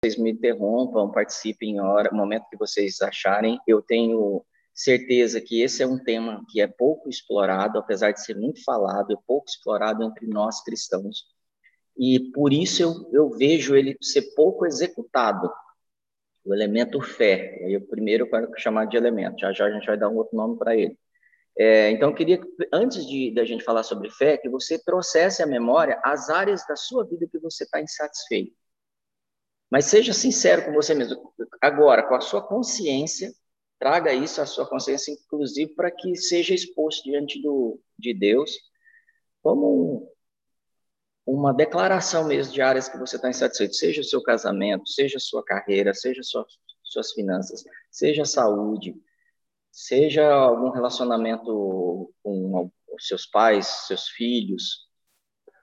[0.00, 3.58] vocês me interrompam, participem em hora, momento que vocês acharem.
[3.66, 8.36] Eu tenho certeza que esse é um tema que é pouco explorado, apesar de ser
[8.36, 11.24] muito falado, é pouco explorado entre nós cristãos.
[11.96, 15.50] E por isso eu, eu vejo ele ser pouco executado.
[16.44, 17.58] O elemento fé.
[17.68, 20.36] Eu primeiro eu quero chamar de elemento, já já a gente vai dar um outro
[20.36, 20.96] nome para ele.
[21.58, 22.40] É, então, eu queria,
[22.72, 26.76] antes de da gente falar sobre fé, que você trouxesse à memória as áreas da
[26.76, 28.54] sua vida que você está insatisfeito.
[29.70, 31.32] Mas seja sincero com você mesmo.
[31.60, 33.32] Agora, com a sua consciência,
[33.78, 38.58] traga isso à sua consciência, inclusive, para que seja exposto diante do, de Deus
[39.42, 40.10] como
[41.24, 45.20] uma declaração mesmo de áreas que você está insatisfeito, seja o seu casamento, seja a
[45.20, 46.46] sua carreira, seja sua,
[46.82, 48.96] suas finanças, seja a saúde,
[49.70, 54.88] seja algum relacionamento com os seus pais, seus filhos,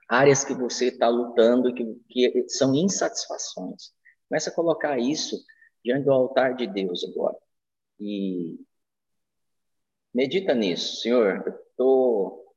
[0.08, 3.92] áreas que você está lutando que, que são insatisfações.
[4.28, 5.36] Comece a colocar isso
[5.84, 7.36] diante do altar de Deus agora.
[7.98, 8.58] E
[10.12, 11.42] medita nisso, Senhor.
[11.46, 12.54] Eu tô...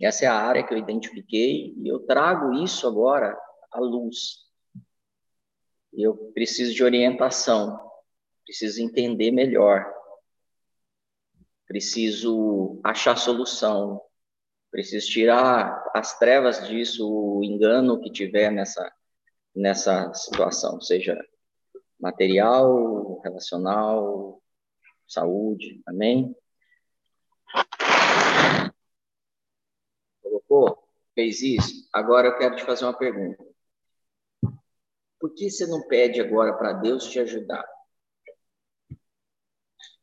[0.00, 3.38] Essa é a área que eu identifiquei e eu trago isso agora
[3.70, 4.48] à luz.
[5.92, 7.78] Eu preciso de orientação,
[8.44, 9.92] preciso entender melhor,
[11.66, 14.00] preciso achar solução,
[14.70, 18.90] preciso tirar as trevas disso, o engano que tiver nessa
[19.60, 21.18] nessa situação, seja
[21.98, 24.42] material, relacional,
[25.06, 26.34] saúde, amém?
[30.22, 30.82] Colocou?
[31.14, 31.88] Fez isso?
[31.92, 33.44] Agora eu quero te fazer uma pergunta.
[35.18, 37.66] Por que você não pede agora para Deus te ajudar?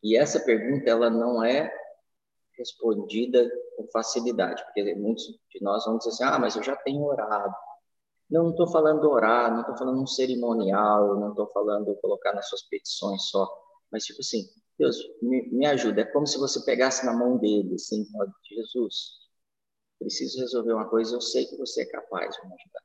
[0.03, 1.73] E essa pergunta, ela não é
[2.55, 7.03] respondida com facilidade, porque muitos de nós vão dizer assim, ah, mas eu já tenho
[7.03, 7.55] orado,
[8.29, 12.63] não estou falando orar, não estou falando um cerimonial, não estou falando colocar nas suas
[12.63, 13.47] petições só,
[13.91, 14.43] mas tipo assim,
[14.77, 16.01] Deus, me, me ajuda.
[16.01, 18.05] É como se você pegasse na mão dele, assim,
[18.49, 19.13] Jesus,
[19.99, 22.83] preciso resolver uma coisa, eu sei que você é capaz de me ajudar.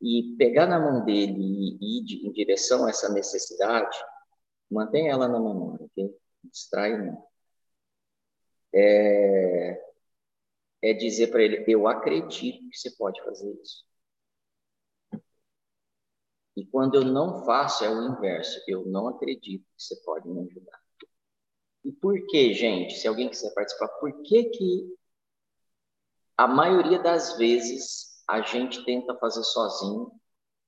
[0.00, 3.96] E pegar na mão dele e ir em direção a essa necessidade,
[4.70, 6.14] mantém ela na memória, ok?
[6.44, 7.26] Distrai não.
[8.74, 9.85] É,
[10.86, 13.84] é dizer para ele: Eu acredito que você pode fazer isso.
[16.56, 20.40] E quando eu não faço, é o inverso: Eu não acredito que você pode me
[20.48, 20.80] ajudar.
[21.84, 22.94] E por que, gente?
[22.94, 24.96] Se alguém quiser participar, por que que
[26.36, 30.10] a maioria das vezes a gente tenta fazer sozinho?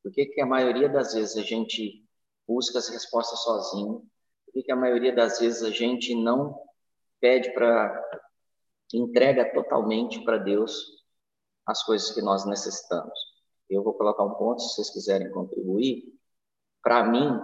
[0.02, 2.04] Por que que a maioria das vezes a gente
[2.46, 4.08] busca as respostas sozinho?
[4.44, 6.58] Por que que a maioria das vezes a gente não
[7.20, 8.27] pede para
[8.96, 11.04] entrega totalmente para Deus
[11.66, 13.18] as coisas que nós necessitamos.
[13.68, 16.04] Eu vou colocar um ponto, se vocês quiserem contribuir.
[16.82, 17.38] Para mim,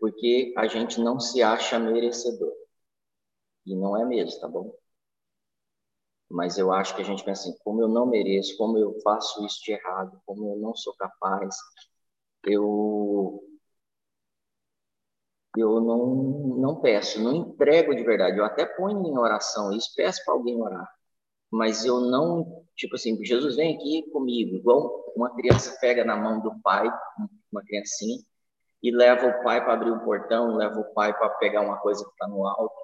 [0.00, 2.52] porque a gente não se acha merecedor.
[3.64, 4.74] E não é mesmo, tá bom?
[6.28, 9.44] Mas eu acho que a gente pensa assim, como eu não mereço, como eu faço
[9.46, 11.54] isso de errado, como eu não sou capaz,
[12.44, 13.40] eu
[15.56, 16.06] eu não,
[16.58, 18.38] não peço, não entrego de verdade.
[18.38, 20.88] Eu até ponho em oração isso, peço para alguém orar.
[21.50, 26.40] Mas eu não, tipo assim, Jesus vem aqui comigo, igual uma criança pega na mão
[26.40, 26.90] do pai,
[27.52, 28.18] uma criancinha,
[28.82, 32.04] e leva o pai para abrir um portão, leva o pai para pegar uma coisa
[32.04, 32.74] que está no alto.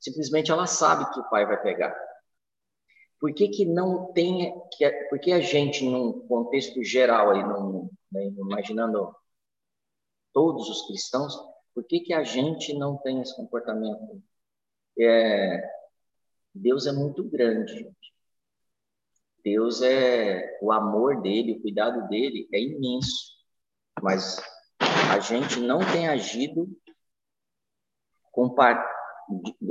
[0.00, 1.94] Simplesmente ela sabe que o pai vai pegar.
[3.20, 7.90] Por que, que não tem, que, por que a gente, num contexto geral, aí, num,
[8.10, 9.14] né, imaginando
[10.32, 11.36] todos os cristãos,
[11.74, 14.22] por que, que a gente não tem esse comportamento?
[14.98, 15.62] É,
[16.54, 17.90] Deus é muito grande.
[19.44, 23.32] Deus é o amor dele, o cuidado dele é imenso,
[24.00, 24.40] mas
[25.10, 26.68] a gente não tem agido
[28.32, 28.82] compa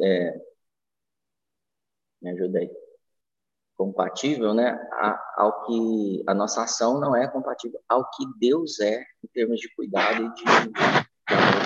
[0.04, 0.42] é,
[2.22, 2.72] me
[3.76, 9.02] compatível, né, a, ao que a nossa ação não é compatível ao que Deus é
[9.24, 10.44] em termos de cuidado e de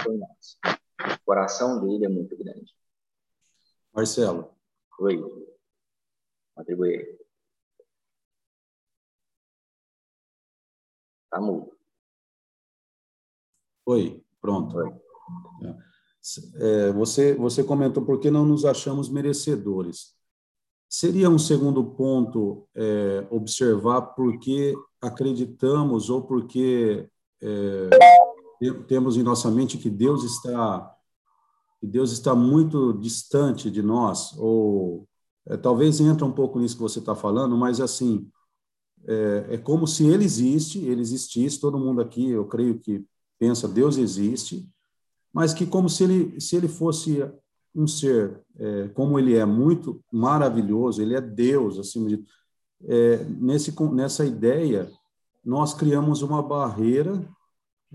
[0.06, 0.57] por nós.
[1.18, 2.74] O coração dele é muito grande.
[3.94, 4.54] Marcelo.
[5.00, 5.22] Oi.
[6.56, 7.19] Atribuir.
[11.30, 11.75] Tá mudo.
[13.86, 14.78] Oi, pronto.
[14.78, 14.94] Oi.
[16.56, 20.16] É, você, você comentou por que não nos achamos merecedores.
[20.90, 27.08] Seria um segundo ponto é, observar por que acreditamos ou por que
[27.42, 27.90] é,
[28.88, 30.92] temos em nossa mente que Deus está
[31.80, 35.07] que Deus está muito distante de nós ou
[35.48, 38.30] é, talvez entra um pouco nisso que você está falando, mas assim
[39.07, 43.06] é, é como se ele existe, ele existisse, todo mundo aqui, eu creio que
[43.38, 44.68] pensa Deus existe,
[45.31, 47.24] mas que como se ele, se ele fosse
[47.75, 52.24] um ser, é, como ele é muito maravilhoso, ele é Deus, acima de
[52.88, 54.90] é, nesse, nessa ideia,
[55.44, 57.22] nós criamos uma barreira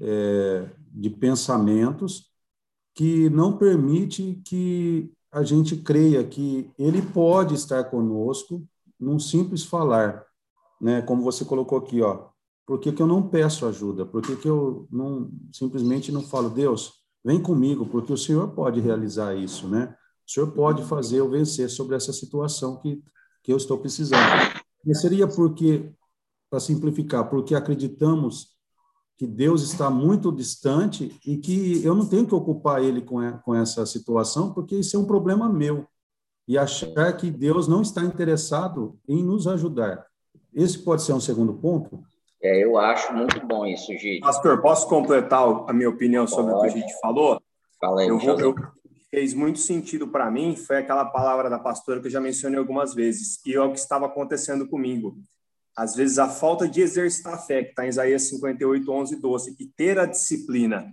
[0.00, 2.30] é, de pensamentos
[2.94, 8.66] que não permite que a gente creia que ele pode estar conosco
[8.98, 10.24] num simples falar,
[10.80, 11.00] né?
[11.02, 12.28] Como você colocou aqui, ó.
[12.66, 14.04] Por que, que eu não peço ajuda?
[14.04, 16.92] Por que, que eu não simplesmente não falo, Deus,
[17.24, 19.94] vem comigo, porque o Senhor pode realizar isso, né?
[20.26, 23.02] O Senhor pode fazer eu vencer sobre essa situação que,
[23.42, 24.20] que eu estou precisando.
[24.86, 25.92] E seria porque,
[26.48, 28.56] para simplificar, porque acreditamos
[29.20, 33.84] que Deus está muito distante e que eu não tenho que ocupar ele com, essa
[33.84, 35.86] situação, porque isso é um problema meu.
[36.48, 40.06] E achar que Deus não está interessado em nos ajudar.
[40.54, 42.02] Esse pode ser um segundo ponto?
[42.42, 44.20] É, eu acho muito bom isso, Gide.
[44.20, 46.68] Pastor, posso completar a minha opinião sobre pode.
[46.68, 47.42] o que a gente falou?
[47.78, 48.54] Fala aí, eu vou, eu,
[49.10, 52.94] fez muito sentido para mim foi aquela palavra da pastora que eu já mencionei algumas
[52.94, 55.18] vezes, e é o que estava acontecendo comigo.
[55.76, 59.20] Às vezes, a falta de exercitar a fé, que está em Isaías 58, 11 e
[59.20, 60.86] 12, e ter a disciplina.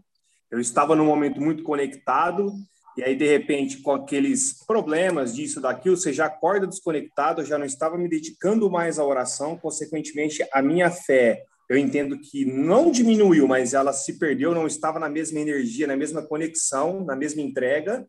[0.50, 2.54] Eu estava num momento muito conectado,
[2.98, 7.58] e aí, de repente, com aqueles problemas disso, daquilo, você já acorda desconectado, eu já
[7.58, 12.90] não estava me dedicando mais à oração, consequentemente, a minha fé, eu entendo que não
[12.90, 17.42] diminuiu, mas ela se perdeu, não estava na mesma energia, na mesma conexão, na mesma
[17.42, 18.08] entrega,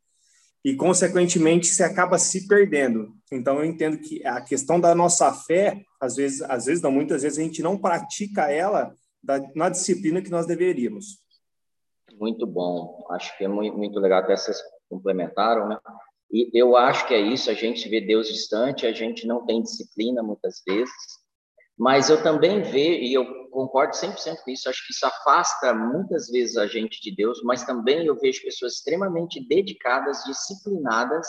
[0.69, 3.17] e, consequentemente, você acaba se perdendo.
[3.33, 7.23] Então, eu entendo que a questão da nossa fé, às vezes, às vezes não, muitas
[7.23, 8.95] vezes a gente não pratica ela
[9.55, 11.23] na disciplina que nós deveríamos.
[12.21, 13.03] Muito bom.
[13.13, 14.59] Acho que é muito, muito legal até vocês
[14.91, 15.79] complementaram, né?
[16.31, 19.63] E eu acho que é isso, a gente vê Deus distante, a gente não tem
[19.63, 20.93] disciplina muitas vezes,
[21.79, 26.29] mas eu também vejo, e eu concordo 100% com isso, acho que isso afasta muitas
[26.29, 31.29] vezes a gente de Deus, mas também eu vejo pessoas extremamente dedicadas, disciplinadas,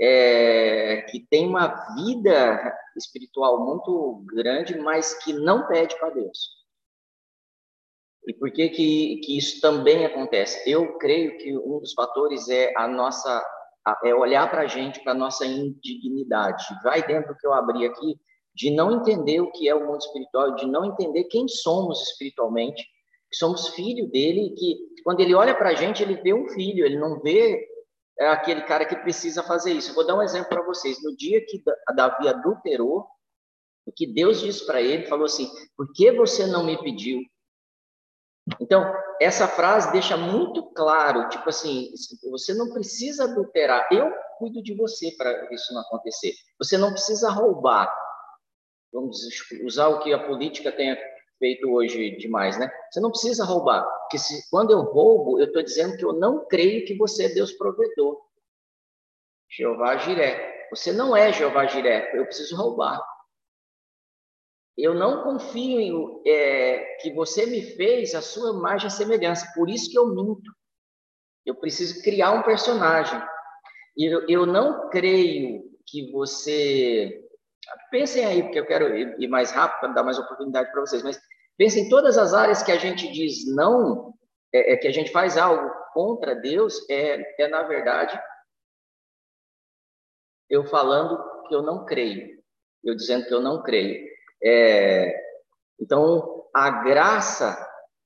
[0.00, 6.58] é, que têm uma vida espiritual muito grande, mas que não pede para Deus.
[8.26, 10.70] E por que, que, que isso também acontece?
[10.70, 13.42] Eu creio que um dos fatores é a nossa
[14.04, 16.66] é olhar para a gente, para a nossa indignidade.
[16.82, 18.20] Vai dentro que eu abri aqui,
[18.58, 22.82] de não entender o que é o mundo espiritual, de não entender quem somos espiritualmente,
[23.30, 26.84] que somos filho dele, que quando ele olha para a gente, ele vê um filho,
[26.84, 27.64] ele não vê
[28.18, 29.94] é, aquele cara que precisa fazer isso.
[29.94, 31.00] Vou dar um exemplo para vocês.
[31.04, 31.62] No dia que
[31.94, 33.06] Davi adulterou,
[33.86, 37.20] o que Deus disse para ele, falou assim: Por que você não me pediu?
[38.60, 41.92] Então, essa frase deixa muito claro, tipo assim,
[42.30, 46.32] você não precisa adulterar, eu cuido de você para isso não acontecer.
[46.58, 47.94] Você não precisa roubar.
[48.92, 49.18] Vamos
[49.64, 50.96] usar o que a política tem
[51.38, 52.70] feito hoje demais, né?
[52.90, 56.46] Você não precisa roubar, porque se, quando eu roubo, eu estou dizendo que eu não
[56.46, 58.20] creio que você é Deus provedor.
[59.50, 60.68] Jeová Jiré.
[60.70, 63.00] Você não é Jeová Jiré, eu preciso roubar.
[64.76, 69.90] Eu não confio é, que você me fez a sua imagem e semelhança, por isso
[69.90, 70.52] que eu minto.
[71.44, 73.20] Eu preciso criar um personagem.
[73.96, 77.27] Eu, eu não creio que você.
[77.90, 81.18] Pensem aí, porque eu quero ir mais rápido para dar mais oportunidade para vocês, mas
[81.56, 84.14] pensem em todas as áreas que a gente diz não,
[84.52, 88.18] é, é, que a gente faz algo contra Deus, é, é na verdade
[90.48, 92.38] eu falando que eu não creio,
[92.82, 94.06] eu dizendo que eu não creio.
[94.42, 95.14] É,
[95.80, 97.56] então, a graça,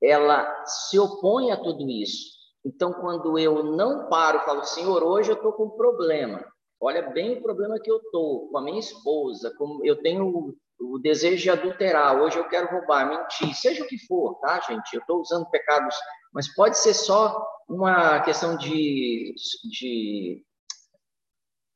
[0.03, 2.33] ela se opõe a tudo isso.
[2.65, 6.45] Então, quando eu não paro, falo, Senhor, hoje eu estou com um problema.
[6.85, 10.57] Olha bem o problema que eu estou com a minha esposa, como eu tenho o,
[10.81, 14.93] o desejo de adulterar, hoje eu quero roubar, mentir, seja o que for, tá, gente?
[14.93, 15.95] Eu estou usando pecados,
[16.35, 19.33] mas pode ser só uma questão de
[19.71, 20.45] de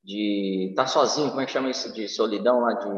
[0.02, 2.88] de estar tá sozinho, como é que chama isso de solidão lá de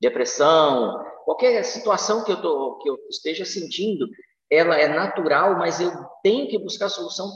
[0.00, 4.06] depressão, qualquer situação que eu, tô, que eu esteja sentindo,
[4.50, 5.90] ela é natural, mas eu
[6.22, 7.34] tenho que buscar solução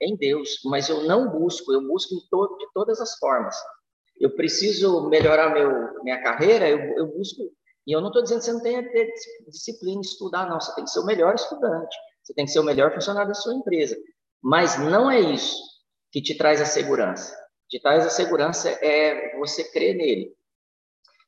[0.00, 3.56] em Deus, mas eu não busco, eu busco todo, de todas as formas.
[4.20, 7.42] Eu preciso melhorar meu, minha carreira, eu, eu busco,
[7.86, 9.12] e eu não estou dizendo que você não tenha que ter
[9.48, 12.64] disciplina, estudar, não, você tem que ser o melhor estudante, você tem que ser o
[12.64, 13.96] melhor funcionário da sua empresa,
[14.40, 15.56] mas não é isso
[16.12, 17.36] que te traz a segurança.
[17.68, 20.36] Te traz a segurança é você crer nele.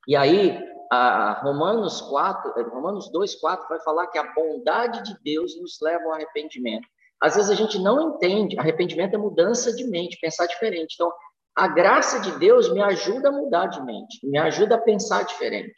[0.07, 0.59] E aí,
[0.91, 5.79] a Romanos 4, eh, Romanos 2, 4 vai falar que a bondade de Deus nos
[5.81, 6.87] leva ao arrependimento.
[7.21, 10.95] Às vezes a gente não entende, arrependimento é mudança de mente, pensar diferente.
[10.95, 11.13] Então,
[11.57, 15.75] a graça de Deus me ajuda a mudar de mente, me ajuda a pensar diferente.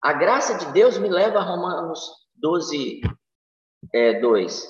[0.00, 2.00] A graça de Deus me leva a Romanos
[2.34, 3.00] 12,
[3.94, 4.66] é, 2.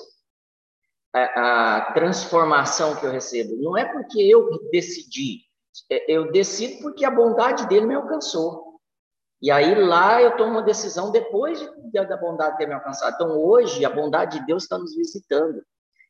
[1.15, 3.55] A, a transformação que eu recebo.
[3.55, 5.39] Não é porque eu decidi,
[5.89, 8.72] é, eu decido porque a bondade dele me alcançou.
[9.43, 13.15] E aí lá eu tomo uma decisão depois de, da bondade ter me alcançado.
[13.15, 15.61] Então hoje a bondade de Deus está nos visitando.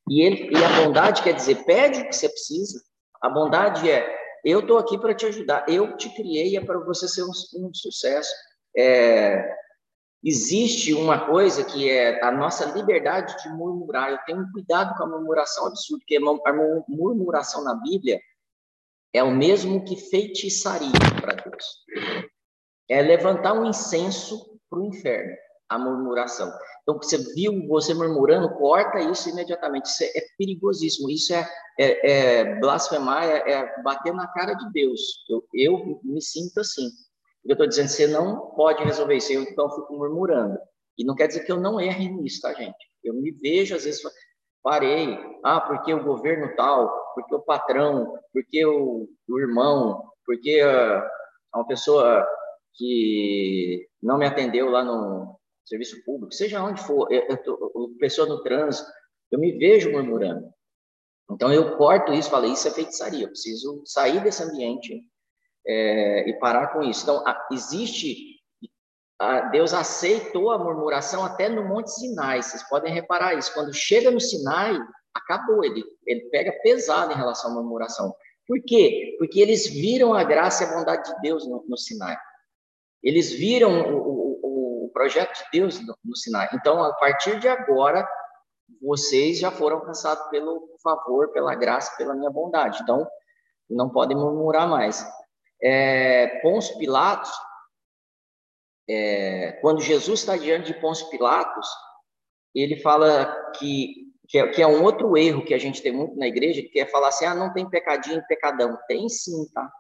[0.08, 2.80] E, ele, e a bondade quer dizer, pede o que você precisa.
[3.20, 4.08] A bondade é,
[4.46, 7.74] eu estou aqui para te ajudar, eu te criei, é para você ser um, um
[7.74, 8.32] sucesso.
[8.78, 9.52] É,
[10.24, 14.12] existe uma coisa que é a nossa liberdade de murmurar.
[14.12, 16.54] Eu tenho cuidado com a murmuração absurda, porque a
[16.88, 18.22] murmuração na Bíblia
[19.12, 21.66] é o mesmo que feitiçaria para Deus.
[22.90, 25.34] É levantar um incenso para o inferno,
[25.70, 26.52] a murmuração.
[26.84, 29.86] Então, você viu você murmurando, corta isso imediatamente.
[29.86, 31.10] Isso é, perigosíssimo.
[31.10, 31.50] Isso é,
[31.80, 35.00] é, é blasfemar, é, é, bater na cara de Deus.
[35.30, 36.90] Eu, eu me sinto assim.
[37.46, 39.32] Eu estou dizendo, você não pode resolver isso.
[39.32, 40.60] Eu, então, fico murmurando.
[40.98, 42.76] E não quer dizer que eu não erre nisso, tá, gente?
[43.04, 44.02] Eu me vejo, às vezes,
[44.62, 45.18] parei.
[45.44, 51.02] Ah, porque o governo tal, porque o patrão, porque o, o irmão, porque uh,
[51.56, 52.26] uma pessoa
[52.76, 58.28] que não me atendeu lá no, serviço público, seja onde for, eu, eu tô, pessoa
[58.28, 58.90] no trânsito,
[59.32, 60.52] eu me vejo murmurando.
[61.32, 65.02] Então eu corto isso, falei, isso é feitiçaria, eu preciso sair desse ambiente
[65.66, 67.04] é, e parar com isso.
[67.04, 68.18] Então a, existe,
[69.20, 73.54] a, Deus aceitou a murmuração até no Monte Sinai, vocês podem reparar isso.
[73.54, 74.78] Quando chega no Sinai,
[75.14, 78.14] acabou, ele, ele pega pesado em relação à murmuração.
[78.46, 79.16] Por quê?
[79.18, 82.18] Porque eles viram a graça e a bondade de Deus no, no Sinai.
[83.04, 84.14] Eles viram o,
[84.94, 86.48] projeto de Deus no, no Sinai.
[86.54, 88.08] Então, a partir de agora,
[88.82, 92.80] vocês já foram alcançados pelo favor, pela graça, pela minha bondade.
[92.82, 93.06] Então,
[93.70, 95.06] não podem murmurar mais.
[95.62, 97.32] É, Pôncio Pilatos,
[98.88, 101.68] é, quando Jesus está diante de Pôncio Pilatos,
[102.54, 106.16] ele fala que, que é, que, é, um outro erro que a gente tem muito
[106.16, 108.78] na igreja, que é falar assim, ah, não tem pecadinho pecadão.
[108.88, 109.72] Tem sim, tá?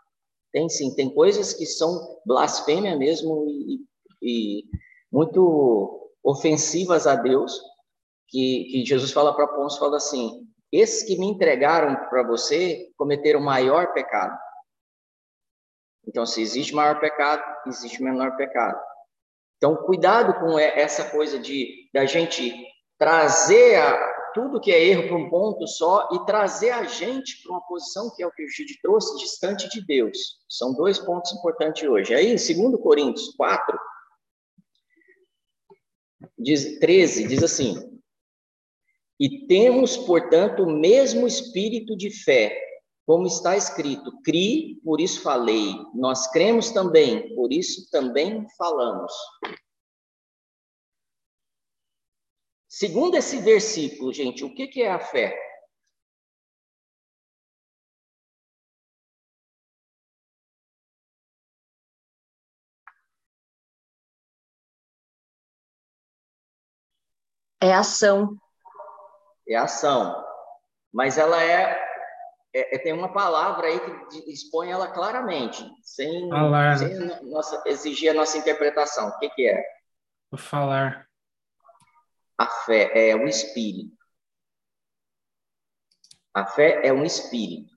[0.54, 0.96] Tem sim.
[0.96, 3.80] Tem coisas que são blasfêmia mesmo e,
[4.22, 4.64] e
[5.12, 7.60] muito ofensivas a Deus,
[8.30, 13.42] que, que Jesus fala para Pôncio, fala assim, esses que me entregaram para você cometeram
[13.42, 14.38] maior pecado.
[16.08, 18.80] Então, se existe maior pecado, existe menor pecado.
[19.58, 22.54] Então, cuidado com essa coisa de da gente
[22.98, 27.52] trazer a, tudo que é erro para um ponto só e trazer a gente para
[27.52, 30.18] uma posição que é o que o Gide trouxe, distante de Deus.
[30.50, 32.14] São dois pontos importantes hoje.
[32.14, 33.80] Aí, em 2 Coríntios 4,
[36.38, 38.02] diz, 13 diz assim:
[39.20, 42.58] E temos, portanto, o mesmo espírito de fé,
[43.06, 45.76] como está escrito: Cri, por isso falei.
[45.94, 49.14] Nós cremos também, por isso também falamos.
[52.76, 55.40] Segundo esse versículo, gente, o que, que é a fé?
[67.62, 68.36] É ação.
[69.48, 70.26] É ação.
[70.92, 71.80] Mas ela é,
[72.56, 76.28] é, é tem uma palavra aí que expõe ela claramente, sem,
[76.80, 79.10] sem nossa, exigir a nossa interpretação.
[79.10, 79.64] O que, que é?
[80.32, 81.08] O falar.
[82.38, 83.96] A fé é um espírito.
[86.34, 87.74] A fé é um espírito.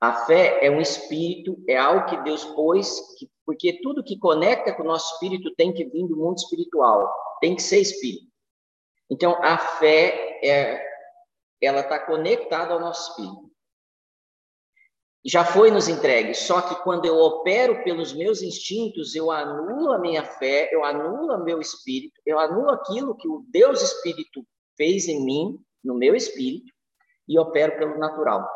[0.00, 4.74] A fé é um espírito, é algo que Deus pôs, que, porque tudo que conecta
[4.74, 8.30] com o nosso espírito tem que vir do mundo espiritual tem que ser espírito.
[9.10, 10.86] Então, a fé, é,
[11.60, 13.49] ela está conectada ao nosso espírito.
[15.24, 19.98] Já foi nos entregue, só que quando eu opero pelos meus instintos, eu anulo a
[19.98, 24.42] minha fé, eu anulo meu espírito, eu anulo aquilo que o Deus Espírito
[24.78, 26.72] fez em mim, no meu espírito,
[27.28, 28.48] e opero pelo natural.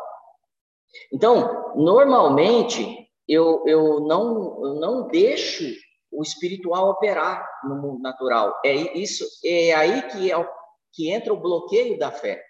[1.13, 5.63] Então, normalmente, eu, eu, não, eu não deixo
[6.11, 8.59] o espiritual operar no mundo natural.
[8.65, 10.49] É isso, é aí que, é,
[10.93, 12.41] que entra o bloqueio da fé.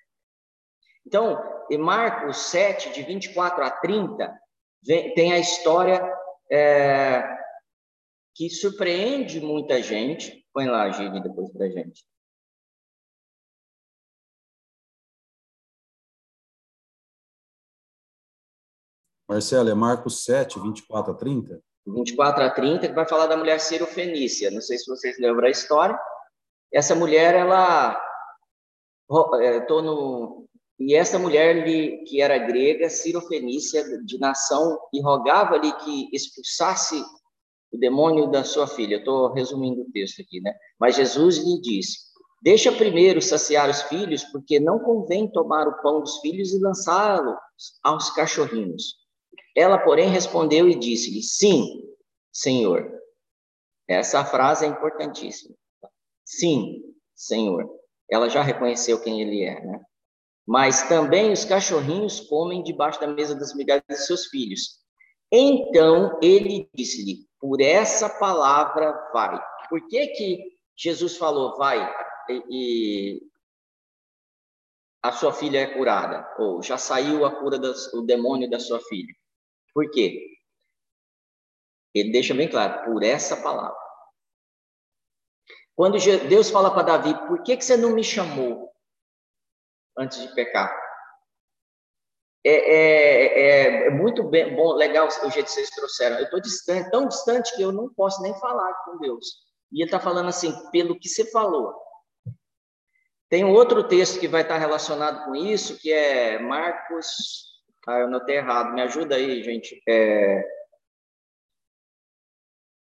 [1.05, 1.37] Então,
[1.69, 4.39] em Marcos 7, de 24 a 30,
[4.85, 6.01] vem, tem a história
[6.51, 7.23] é,
[8.33, 10.45] que surpreende muita gente.
[10.53, 12.05] Põe lá, Gigi, depois para gente.
[19.27, 21.61] Marcelo, é Marcos 7, 24 a 30?
[21.87, 24.51] 24 a 30, que vai falar da mulher Fenícia.
[24.51, 25.99] Não sei se vocês lembram a história.
[26.73, 28.01] Essa mulher, ela.
[29.41, 30.47] É, tô no,
[30.79, 31.63] e essa mulher
[32.05, 32.87] que era grega,
[33.27, 37.01] Fenícia, de nação, e rogava-lhe que expulsasse
[37.71, 38.97] o demônio da sua filha.
[38.97, 40.53] Estou resumindo o texto aqui, né?
[40.77, 41.99] Mas Jesus lhe disse:
[42.41, 47.35] Deixa primeiro saciar os filhos, porque não convém tomar o pão dos filhos e lançá-los
[47.81, 48.95] aos cachorrinhos.
[49.55, 51.83] Ela, porém, respondeu e disse-lhe: Sim,
[52.33, 52.91] Senhor.
[53.87, 55.55] Essa frase é importantíssima.
[56.25, 56.83] Sim,
[57.15, 57.69] Senhor.
[58.11, 59.81] Ela já reconheceu quem ele é, né?
[60.47, 64.79] Mas também os cachorrinhos comem debaixo da mesa das migalhas de seus filhos.
[65.31, 69.41] Então ele disse-lhe: Por essa palavra vai.
[69.69, 71.91] Por que que Jesus falou vai
[72.49, 73.21] e,
[75.01, 76.27] a sua filha é curada?
[76.37, 79.13] Ou já saiu a cura do demônio da sua filha?
[79.73, 80.31] Por quê?
[81.93, 83.75] Ele deixa bem claro, por essa palavra.
[85.75, 85.97] Quando
[86.29, 88.74] Deus fala para Davi, por que, que você não me chamou
[89.97, 90.75] antes de pecar?
[92.43, 96.17] É, é, é, é muito bem, bom, legal o jeito que vocês trouxeram.
[96.17, 99.25] Eu estou distante, tão distante que eu não posso nem falar com Deus.
[99.71, 101.73] E ele está falando assim, pelo que você falou.
[103.29, 107.55] Tem um outro texto que vai estar relacionado com isso, que é Marcos
[107.87, 108.73] ah, eu notei errado.
[108.73, 109.81] Me ajuda aí, gente.
[109.87, 110.43] É...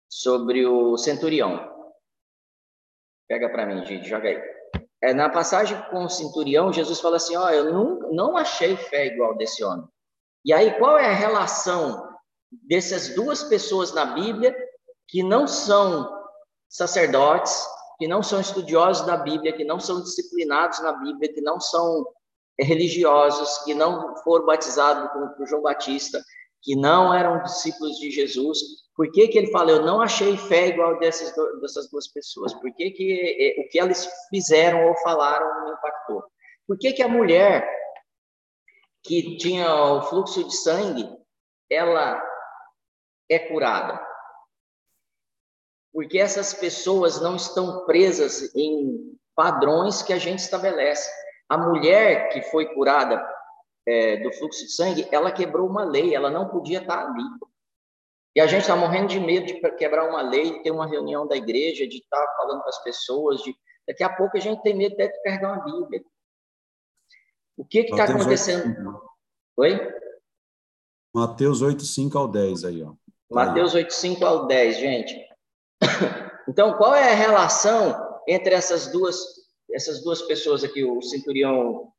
[0.09, 1.74] Sobre o centurião.
[3.27, 4.54] Pega para mim, gente, joga aí.
[5.02, 8.75] É, na passagem com o centurião, Jesus fala assim: Ó, oh, eu não, não achei
[8.75, 9.86] fé igual desse homem.
[10.44, 12.08] E aí, qual é a relação
[12.52, 14.56] dessas duas pessoas na Bíblia
[15.08, 16.10] que não são
[16.70, 17.66] sacerdotes,
[17.98, 22.06] que não são estudiosos da Bíblia, que não são disciplinados na Bíblia, que não são
[22.60, 26.24] religiosos que não foram batizados como João Batista,
[26.62, 28.60] que não eram discípulos de Jesus.
[28.96, 32.54] Por que, que ele fala, eu não achei fé igual dessas, dessas duas pessoas?
[32.54, 36.24] Por que, que o que elas fizeram ou falaram me impactou?
[36.66, 37.70] Por que, que a mulher
[39.04, 41.08] que tinha o fluxo de sangue,
[41.70, 42.24] ela
[43.30, 44.02] é curada?
[45.94, 51.12] Porque essas pessoas não estão presas em padrões que a gente estabelece.
[51.50, 53.22] A mulher que foi curada
[53.86, 57.24] é, do fluxo de sangue, ela quebrou uma lei, ela não podia estar ali.
[58.35, 61.37] E a gente está morrendo de medo de quebrar uma lei, ter uma reunião da
[61.37, 63.55] igreja, de estar tá falando com as pessoas, de
[63.87, 66.03] daqui a pouco a gente tem medo até de carregar uma Bíblia.
[67.57, 68.75] O que está acontecendo?
[69.57, 69.93] 8, Oi?
[71.13, 72.93] Mateus 8, 5 ao 10 aí, ó.
[73.31, 75.27] Mateus 8, 5 ao 10, gente.
[76.48, 79.17] Então, qual é a relação entre essas duas
[79.74, 81.91] essas duas pessoas aqui, o centurião,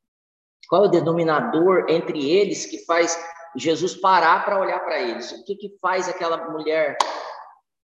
[0.67, 3.17] qual é o denominador entre eles que faz
[3.57, 5.31] Jesus parar para olhar para eles?
[5.31, 6.97] O que, que faz aquela mulher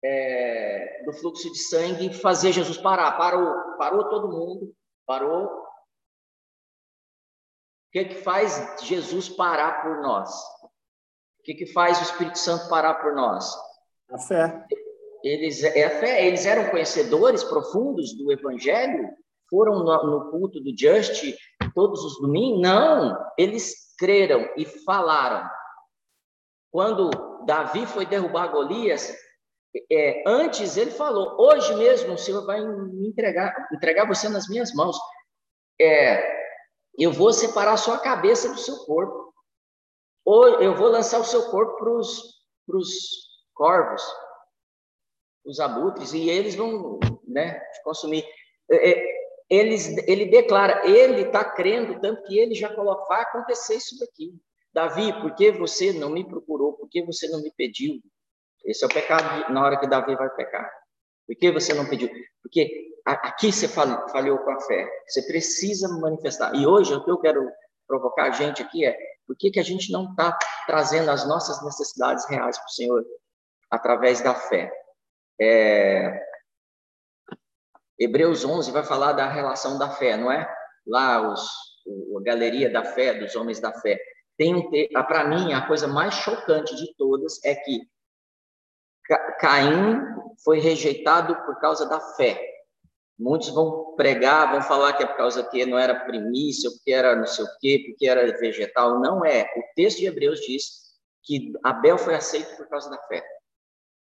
[0.04, 3.12] é, do fluxo de sangue fazer Jesus parar?
[3.18, 4.74] Parou, parou todo mundo,
[5.06, 5.46] parou.
[5.46, 5.62] O
[7.92, 10.30] que, que faz Jesus parar por nós?
[11.40, 13.52] O que, que faz o Espírito Santo parar por nós?
[14.12, 14.66] A fé.
[15.24, 16.26] Eles, é a fé.
[16.26, 19.10] Eles eram conhecedores profundos do Evangelho,
[19.50, 21.24] foram no, no culto do Just
[21.74, 22.62] todos os domingos?
[22.62, 25.48] Não, eles creram e falaram.
[26.72, 27.10] Quando
[27.46, 29.16] Davi foi derrubar Golias,
[29.92, 34.74] é, antes ele falou: hoje mesmo o Senhor vai me entregar, entregar você nas minhas
[34.74, 34.98] mãos.
[35.80, 36.40] É,
[36.98, 39.34] eu vou separar a sua cabeça do seu corpo.
[40.26, 44.04] Ou eu vou lançar o seu corpo para os corvos,
[45.46, 48.24] os abutres, e eles vão né, consumir.
[48.70, 53.78] É, é eles, ele declara, ele está crendo, tanto que ele já colocou, vai acontecer
[53.78, 54.40] isso daqui.
[54.74, 56.74] Davi, por que você não me procurou?
[56.74, 58.00] Por que você não me pediu?
[58.64, 60.70] Esse é o pecado na hora que Davi vai pecar.
[61.26, 62.10] Por que você não pediu?
[62.42, 64.90] Porque aqui você falhou com a fé.
[65.08, 66.56] Você precisa manifestar.
[66.56, 67.50] E hoje o que eu quero
[67.88, 71.64] provocar a gente aqui é por que, que a gente não está trazendo as nossas
[71.64, 73.06] necessidades reais para o Senhor
[73.70, 74.72] através da fé?
[75.40, 76.20] É,
[78.00, 80.52] Hebreus 11 vai falar da relação da fé, não é?
[80.88, 81.42] Lá os,
[82.18, 84.00] a galeria da fé, dos homens da fé.
[84.40, 84.70] Tem um
[85.06, 87.82] para mim a coisa mais chocante de todas é que
[89.38, 90.00] Caim
[90.46, 92.42] foi rejeitado por causa da fé.
[93.20, 97.18] Muitos vão pregar, vão falar que é por causa que não era primícia, porque era
[97.18, 99.02] não sei o quê, porque era vegetal.
[99.02, 99.44] Não é.
[99.58, 100.64] O texto de Hebreus diz
[101.24, 103.22] que Abel foi aceito por causa da fé.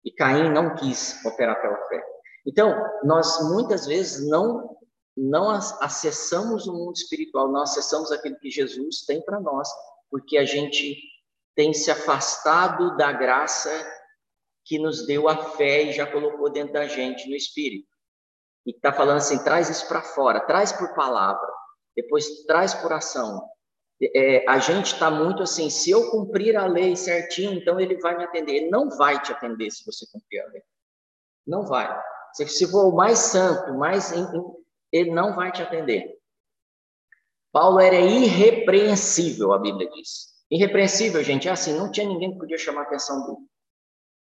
[0.04, 2.04] E Caim não quis operar pela fé.
[2.46, 4.76] Então, nós muitas vezes não
[5.16, 9.68] não acessamos o mundo espiritual, não acessamos aquilo que Jesus tem para nós,
[10.10, 10.98] porque a gente
[11.56, 13.70] tem se afastado da graça
[14.64, 17.88] que nos deu a fé e já colocou dentro da gente no espírito.
[18.66, 21.48] E está falando assim, traz isso para fora, traz por palavra,
[21.96, 23.42] depois traz por ação.
[24.14, 28.16] É, a gente está muito assim, se eu cumprir a lei certinho, então ele vai
[28.18, 28.56] me atender.
[28.56, 30.62] Ele não vai te atender se você cumprir a lei.
[31.46, 31.90] Não vai.
[32.34, 34.12] Se for o mais santo, mais
[34.92, 36.17] ele não vai te atender.
[37.52, 40.28] Paulo era irrepreensível, a Bíblia diz.
[40.50, 43.38] Irrepreensível, gente, é assim, não tinha ninguém que podia chamar a atenção dele.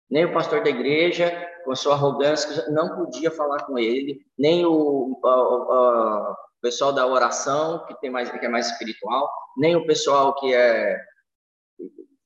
[0.08, 1.30] Nem o pastor da igreja,
[1.64, 5.20] com a sua arrogância, não podia falar com ele, nem o,
[6.60, 10.96] pessoal da oração, que, tem mais, que é mais espiritual, nem o pessoal que é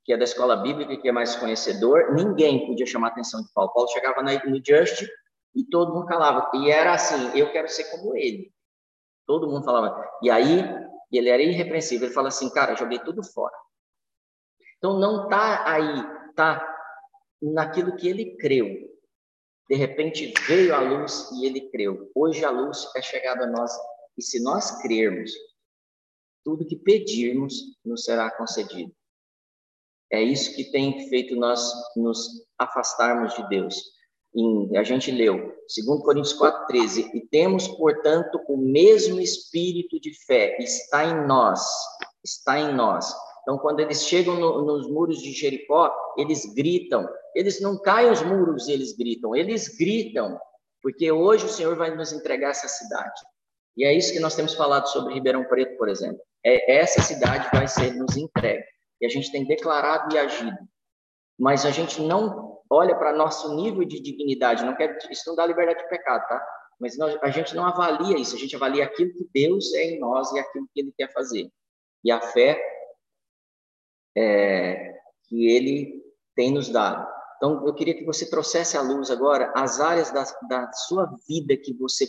[0.03, 3.53] que é da escola bíblica, que é mais conhecedor, ninguém podia chamar a atenção de
[3.55, 3.73] Paulo.
[3.73, 5.07] Paulo chegava no Just
[5.55, 6.51] e todo mundo calava.
[6.55, 8.51] E era assim, eu quero ser como ele.
[9.27, 10.05] Todo mundo falava.
[10.23, 10.65] E aí,
[11.19, 12.07] ele era irrepreensível.
[12.07, 13.55] Ele fala assim, cara, joguei tudo fora.
[14.79, 16.67] Então, não está aí, está
[17.43, 18.89] naquilo que ele creu.
[19.69, 22.11] De repente, veio a luz e ele creu.
[22.15, 23.73] Hoje, a luz é chegada a nós.
[24.17, 25.31] E se nós crermos,
[26.45, 28.95] tudo que pedirmos nos será concedido.
[30.13, 33.77] É isso que tem feito nós nos afastarmos de Deus
[34.35, 40.57] em, a gente leu, 2 Coríntios 4,13, e temos, portanto, o mesmo espírito de fé,
[40.59, 41.61] está em nós,
[42.25, 43.13] está em nós.
[43.43, 48.23] Então, quando eles chegam no, nos muros de Jericó, eles gritam, eles não caem os
[48.23, 50.39] muros eles gritam, eles gritam,
[50.83, 53.21] porque hoje o Senhor vai nos entregar essa cidade.
[53.77, 56.21] E é isso que nós temos falado sobre Ribeirão Preto, por exemplo.
[56.45, 58.65] É, essa cidade vai ser nos entregue.
[59.01, 60.59] E a gente tem declarado e agido.
[61.39, 65.45] Mas a gente não olha para nosso nível de dignidade, não quer, isso não dá
[65.45, 66.47] liberdade de pecado, tá?
[66.79, 69.99] Mas nós, a gente não avalia isso, a gente avalia aquilo que Deus é em
[69.99, 71.51] nós e aquilo que Ele quer fazer.
[72.03, 72.59] E a fé
[74.17, 76.03] é, que Ele
[76.35, 77.07] tem nos dado.
[77.37, 81.57] Então, eu queria que você trouxesse à luz agora as áreas da, da sua vida
[81.57, 82.07] que você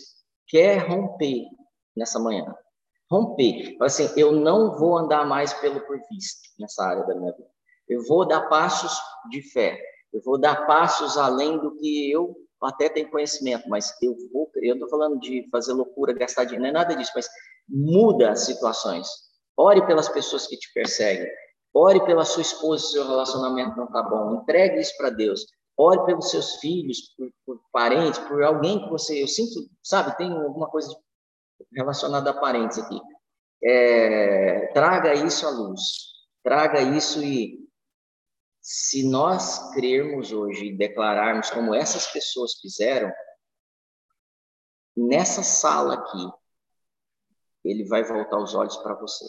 [0.47, 1.45] quer romper
[1.95, 2.54] nessa manhã.
[3.10, 3.78] Romper.
[3.82, 6.00] Assim, eu não vou andar mais pelo por
[6.60, 7.50] nessa área da minha vida.
[7.88, 8.97] Eu vou dar passos
[9.30, 9.82] de fé.
[10.13, 14.76] Eu vou dar passos além do que eu até tenho conhecimento, mas eu vou, eu
[14.76, 17.28] estou falando de fazer loucura, gastar dinheiro, não é nada disso, mas
[17.67, 19.08] muda as situações.
[19.58, 21.28] Ore pelas pessoas que te perseguem.
[21.74, 24.41] Ore pela sua esposa se seu relacionamento não está bom.
[24.41, 25.45] Entregue isso para Deus.
[25.78, 29.24] Ore pelos seus filhos, por, por, parentes, por alguém que você.
[29.24, 30.93] Eu sinto, sabe, tem alguma coisa
[31.74, 33.00] relacionada a parentes aqui.
[33.63, 35.82] É, traga isso à luz.
[36.43, 37.61] Traga isso e
[38.62, 43.12] se nós crermos hoje e declararmos como essas pessoas fizeram,
[44.95, 46.32] nessa sala aqui,
[47.63, 49.26] ele vai voltar os olhos para você.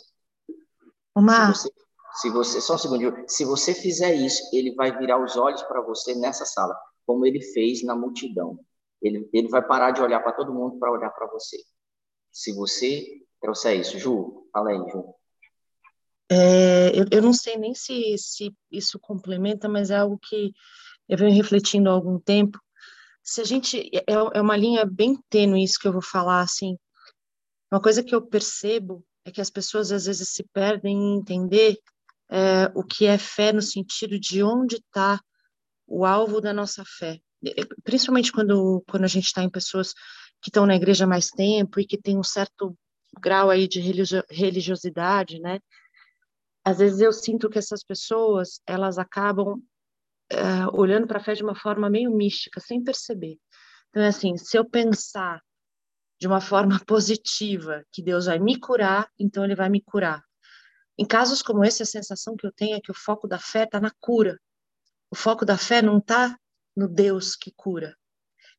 [1.14, 1.54] Omar.
[1.54, 1.74] Se você,
[2.14, 5.80] se você, só um segundo, se você fizer isso, ele vai virar os olhos para
[5.80, 8.58] você nessa sala, como ele fez na multidão.
[9.00, 11.56] Ele, ele vai parar de olhar para todo mundo para olhar para você.
[12.30, 13.04] Se você
[13.40, 15.14] trouxer isso, Ju, fala aí, Ju.
[16.34, 20.50] É, eu, eu, não sei nem se, se isso complementa, mas é algo que
[21.06, 22.58] eu venho refletindo há algum tempo.
[23.22, 23.90] Se a gente.
[23.94, 26.78] É, é uma linha bem tênue isso que eu vou falar, assim.
[27.70, 31.76] Uma coisa que eu percebo é que as pessoas às vezes se perdem em entender
[32.30, 35.20] é, o que é fé no sentido de onde está
[35.86, 37.20] o alvo da nossa fé.
[37.84, 39.92] Principalmente quando, quando a gente está em pessoas
[40.40, 42.74] que estão na igreja mais tempo e que tem um certo
[43.20, 43.80] grau aí de
[44.30, 45.60] religiosidade, né?
[46.64, 49.62] Às vezes eu sinto que essas pessoas elas acabam
[50.32, 53.38] uh, olhando para a fé de uma forma meio mística, sem perceber.
[53.90, 55.40] Então, é assim, se eu pensar
[56.20, 60.22] de uma forma positiva que Deus vai me curar, então Ele vai me curar.
[60.98, 63.64] Em casos como esse, a sensação que eu tenho é que o foco da fé
[63.64, 64.38] está na cura.
[65.10, 66.36] O foco da fé não está
[66.76, 67.96] no Deus que cura.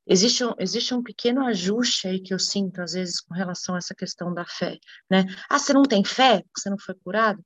[0.06, 3.78] Existe um, existe um pequeno ajuste aí que eu sinto, às vezes, com relação a
[3.78, 4.78] essa questão da fé,
[5.10, 5.26] né?
[5.50, 6.44] Ah, você não tem fé?
[6.56, 7.42] Você não foi curado?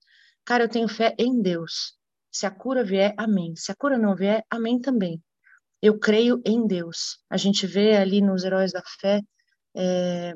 [0.48, 1.94] Cara, eu tenho fé em Deus.
[2.32, 3.54] Se a cura vier, amém.
[3.58, 5.22] Se a cura não vier, amém também.
[5.82, 7.20] Eu creio em Deus.
[7.30, 9.22] A gente vê ali nos heróis da fé
[9.76, 10.34] é,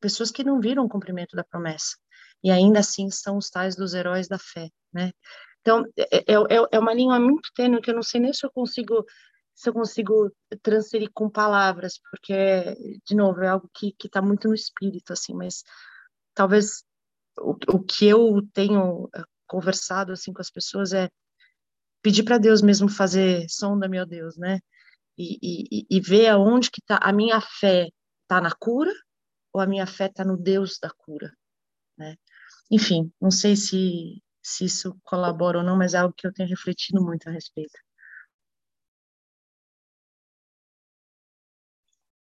[0.00, 1.98] pessoas que não viram o cumprimento da promessa.
[2.42, 5.12] E ainda assim são os tais dos heróis da fé, né?
[5.60, 8.46] Então, é, é, é, é uma linha muito tênue que eu não sei nem se
[8.46, 9.04] eu consigo
[9.54, 12.74] se eu consigo transferir com palavras, porque,
[13.06, 15.62] de novo, é algo que está muito no espírito, assim, mas
[16.32, 16.82] talvez
[17.38, 21.08] o, o que eu tenho eh, conversado assim com as pessoas é
[22.02, 24.60] pedir para Deus mesmo fazer sonda, meu Deus, né?
[25.18, 27.88] E, e, e ver aonde que tá a minha fé
[28.26, 28.92] tá na cura
[29.52, 31.32] ou a minha fé tá no Deus da cura,
[31.98, 32.16] né?
[32.70, 36.48] Enfim, não sei se se isso colabora ou não, mas é algo que eu tenho
[36.48, 37.78] refletido muito a respeito.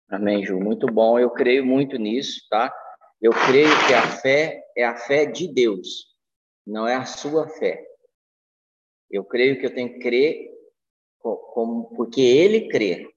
[0.10, 0.60] Amém, Ju.
[0.60, 1.20] Muito bom.
[1.20, 2.74] Eu creio muito nisso, tá?
[3.22, 6.16] Eu creio que a fé é a fé de Deus,
[6.66, 7.86] não é a sua fé.
[9.10, 10.52] Eu creio que eu tenho que crer
[11.20, 13.10] como, porque Ele crê.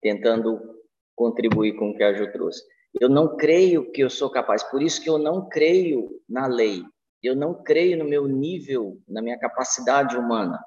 [0.00, 0.76] tentando
[1.14, 2.62] contribuir com o que a Ju trouxe.
[3.00, 6.82] Eu não creio que eu sou capaz, por isso que eu não creio na lei.
[7.22, 10.62] Eu não creio no meu nível, na minha capacidade humana.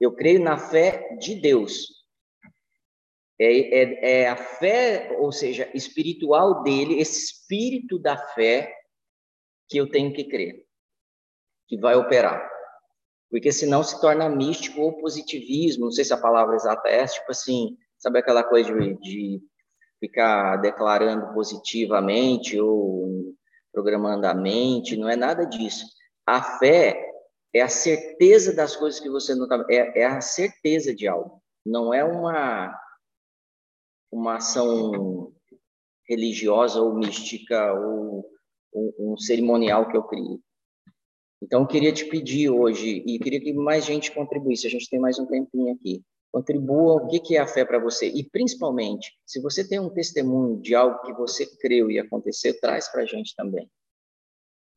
[0.00, 2.01] Eu creio na fé de Deus.
[3.42, 8.72] É, é, é, a fé, ou seja, espiritual dele, esse espírito da fé
[9.68, 10.64] que eu tenho que crer,
[11.66, 12.48] que vai operar.
[13.28, 17.14] Porque senão se torna místico ou positivismo, não sei se a palavra exata é essa,
[17.14, 19.40] tipo assim, sabe aquela coisa de, de
[19.98, 23.34] ficar declarando positivamente ou
[23.72, 25.86] programando a mente, não é nada disso.
[26.24, 27.12] A fé
[27.52, 29.64] é a certeza das coisas que você nunca.
[29.68, 31.42] É, é a certeza de algo.
[31.64, 32.72] Não é uma,
[34.12, 35.32] uma ação
[36.08, 38.24] religiosa ou mística ou
[38.74, 40.38] um, cerimonial que eu criei.
[41.42, 45.00] Então, eu queria te pedir hoje, e queria que mais gente contribuísse, a gente tem
[45.00, 48.08] mais um tempinho aqui, Contribua o que é a fé para você.
[48.08, 52.90] E, principalmente, se você tem um testemunho de algo que você creu e acontecer, traz
[52.90, 53.70] para a gente também.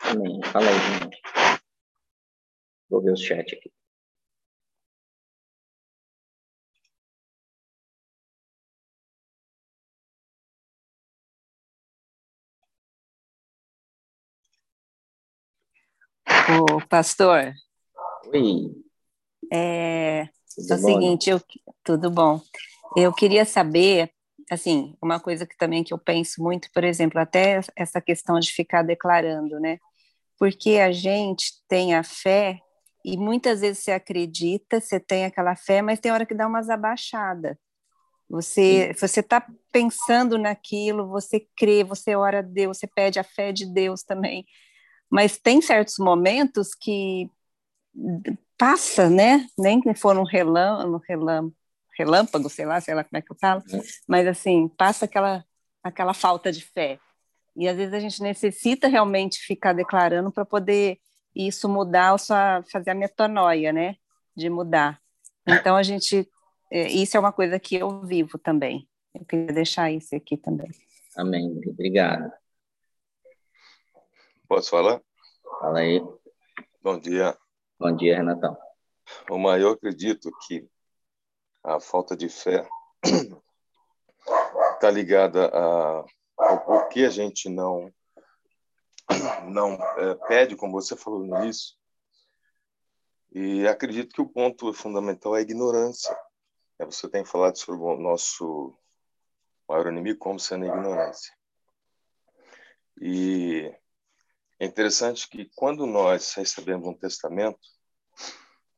[0.01, 0.41] Amém.
[0.51, 1.21] Fala aí, gente.
[2.89, 3.71] Vou ver o chat aqui.
[16.87, 17.53] Pastor.
[18.33, 18.71] Oi.
[19.51, 21.41] É, tudo é o bom, seguinte, eu,
[21.83, 22.41] tudo bom.
[22.95, 24.11] Eu queria saber,
[24.49, 28.51] assim, uma coisa que também que eu penso muito, por exemplo, até essa questão de
[28.51, 29.79] ficar declarando, né?
[30.37, 32.59] Porque a gente tem a fé
[33.03, 36.69] e muitas vezes você acredita, você tem aquela fé, mas tem hora que dá umas
[36.69, 37.55] abaixadas.
[38.27, 43.51] Você você está pensando naquilo, você crê, você ora a Deus, você pede a fé
[43.51, 44.45] de Deus também.
[45.09, 47.29] Mas tem certos momentos que
[48.57, 49.47] passa, né?
[49.57, 51.01] Nem que for um relâmpago,
[51.97, 53.79] relâmpago, sei lá, sei lá como é que eu falo, é.
[54.07, 55.45] mas assim, passa aquela,
[55.83, 56.99] aquela falta de fé.
[57.55, 60.99] E às vezes a gente necessita realmente ficar declarando para poder
[61.33, 63.95] isso mudar, ou só fazer a metanoia, né?
[64.35, 64.99] De mudar.
[65.47, 66.27] Então a gente,
[66.71, 68.87] é, isso é uma coisa que eu vivo também.
[69.13, 70.69] Eu queria deixar isso aqui também.
[71.15, 71.61] Amém.
[71.67, 72.31] Obrigado.
[74.47, 75.01] Posso falar?
[75.59, 75.99] Fala aí.
[76.81, 77.35] Bom dia.
[77.79, 78.55] Bom dia, Renatão.
[79.29, 80.67] O maior acredito que
[81.63, 82.67] a falta de fé
[84.75, 86.05] está ligada a,
[86.37, 87.91] ao porquê a gente não
[89.45, 91.75] não é, pede, como você falou no início.
[93.31, 96.15] E acredito que o ponto fundamental é a ignorância.
[96.79, 98.77] É, você tem falado sobre o nosso
[99.67, 101.33] maior inimigo como sendo a ignorância.
[103.01, 103.75] E
[104.59, 107.59] é interessante que quando nós recebemos um testamento,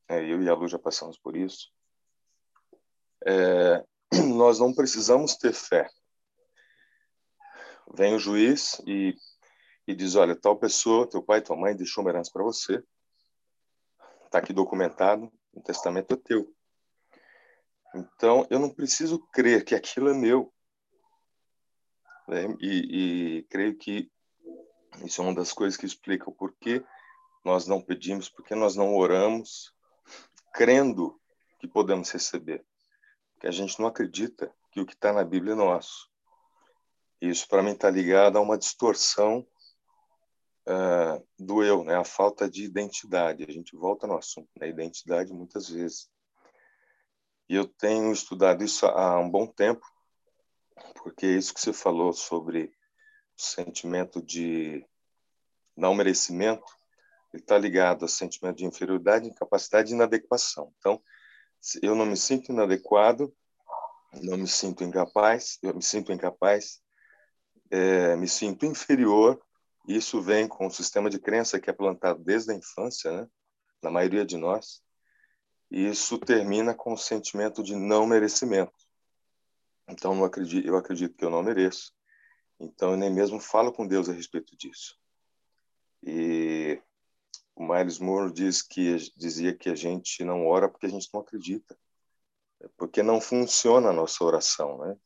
[0.09, 1.71] é, eu e a Lu já passamos por isso,
[3.25, 3.85] é,
[4.35, 5.87] nós não precisamos ter fé.
[7.93, 9.15] Vem o juiz e,
[9.87, 12.83] e diz: olha, tal pessoa, teu pai, tua mãe deixou uma herança para você,
[14.25, 16.53] está aqui documentado, o testamento é teu.
[17.95, 20.53] Então, eu não preciso crer que aquilo é meu.
[22.27, 22.45] Né?
[22.59, 24.11] E, e creio que
[25.03, 26.83] isso é uma das coisas que explica o porquê
[27.43, 29.73] nós não pedimos, porque nós não oramos,
[30.53, 31.19] crendo
[31.59, 32.65] que podemos receber.
[33.33, 36.09] Porque a gente não acredita que o que está na Bíblia é nosso.
[37.21, 39.47] Isso, para mim, está ligado a uma distorção
[40.67, 41.95] uh, do eu, né?
[41.95, 43.45] a falta de identidade.
[43.47, 44.67] A gente volta no assunto, né?
[44.67, 46.09] identidade, muitas vezes.
[47.49, 49.85] E eu tenho estudado isso há um bom tempo,
[50.95, 52.76] porque é isso que você falou sobre
[53.37, 54.85] sentimento de
[55.75, 56.65] não merecimento,
[57.33, 60.73] está ligado ao sentimento de inferioridade, incapacidade e inadequação.
[60.79, 61.01] Então,
[61.81, 63.33] eu não me sinto inadequado,
[64.23, 66.81] não me sinto incapaz, eu me sinto incapaz,
[67.69, 69.39] é, me sinto inferior.
[69.87, 73.27] Isso vem com o sistema de crença que é plantado desde a infância, né?
[73.81, 74.81] na maioria de nós.
[75.69, 78.73] E isso termina com o sentimento de não merecimento.
[79.87, 81.93] Então, acredito, eu acredito que eu não mereço.
[82.59, 84.97] Então, eu nem mesmo falo com Deus a respeito disso.
[86.03, 86.81] E
[87.55, 91.21] o Miles Moore diz que, dizia que a gente não ora porque a gente não
[91.21, 91.77] acredita,
[92.61, 94.97] é porque não funciona a nossa oração, né?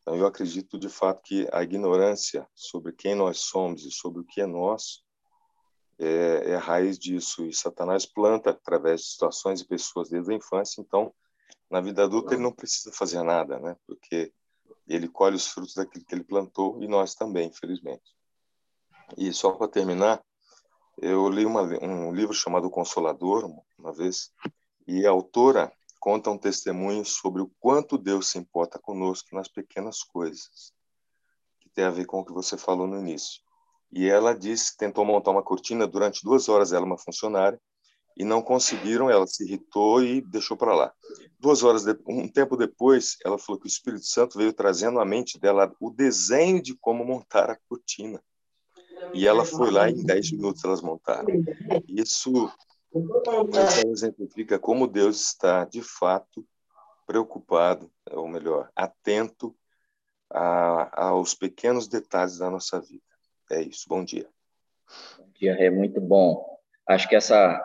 [0.00, 4.24] Então, eu acredito de fato que a ignorância sobre quem nós somos e sobre o
[4.24, 5.02] que é nosso
[5.98, 7.46] é, é a raiz disso.
[7.46, 10.80] E Satanás planta através de situações e pessoas desde a infância.
[10.80, 11.12] Então,
[11.70, 13.76] na vida adulta, ele não precisa fazer nada, né?
[13.86, 14.32] Porque
[14.86, 18.14] ele colhe os frutos daquilo que ele plantou e nós também, infelizmente.
[19.16, 20.22] E só para terminar,
[20.98, 24.30] eu li uma, um livro chamado Consolador uma vez
[24.86, 30.02] e a autora conta um testemunho sobre o quanto Deus se importa conosco nas pequenas
[30.02, 30.72] coisas,
[31.58, 33.40] que tem a ver com o que você falou no início.
[33.90, 37.58] E ela disse que tentou montar uma cortina durante duas horas, ela uma funcionária,
[38.16, 40.92] e não conseguiram, ela se irritou e deixou para lá.
[41.38, 45.04] Duas horas, de, um tempo depois, ela falou que o Espírito Santo veio trazendo à
[45.04, 48.22] mente dela o desenho de como montar a cortina.
[49.12, 51.26] E ela foi lá em 10 minutos elas montaram.
[51.88, 52.50] Isso,
[52.92, 56.46] isso exemplifica como Deus está, de fato,
[57.06, 59.54] preocupado, ou melhor, atento
[60.30, 63.02] a, aos pequenos detalhes da nossa vida.
[63.50, 63.84] É isso.
[63.88, 64.28] Bom dia.
[65.18, 66.58] Bom dia, é muito bom.
[66.88, 67.60] Acho que essa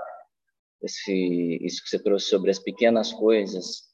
[0.82, 3.90] esse, isso que você trouxe sobre as pequenas coisas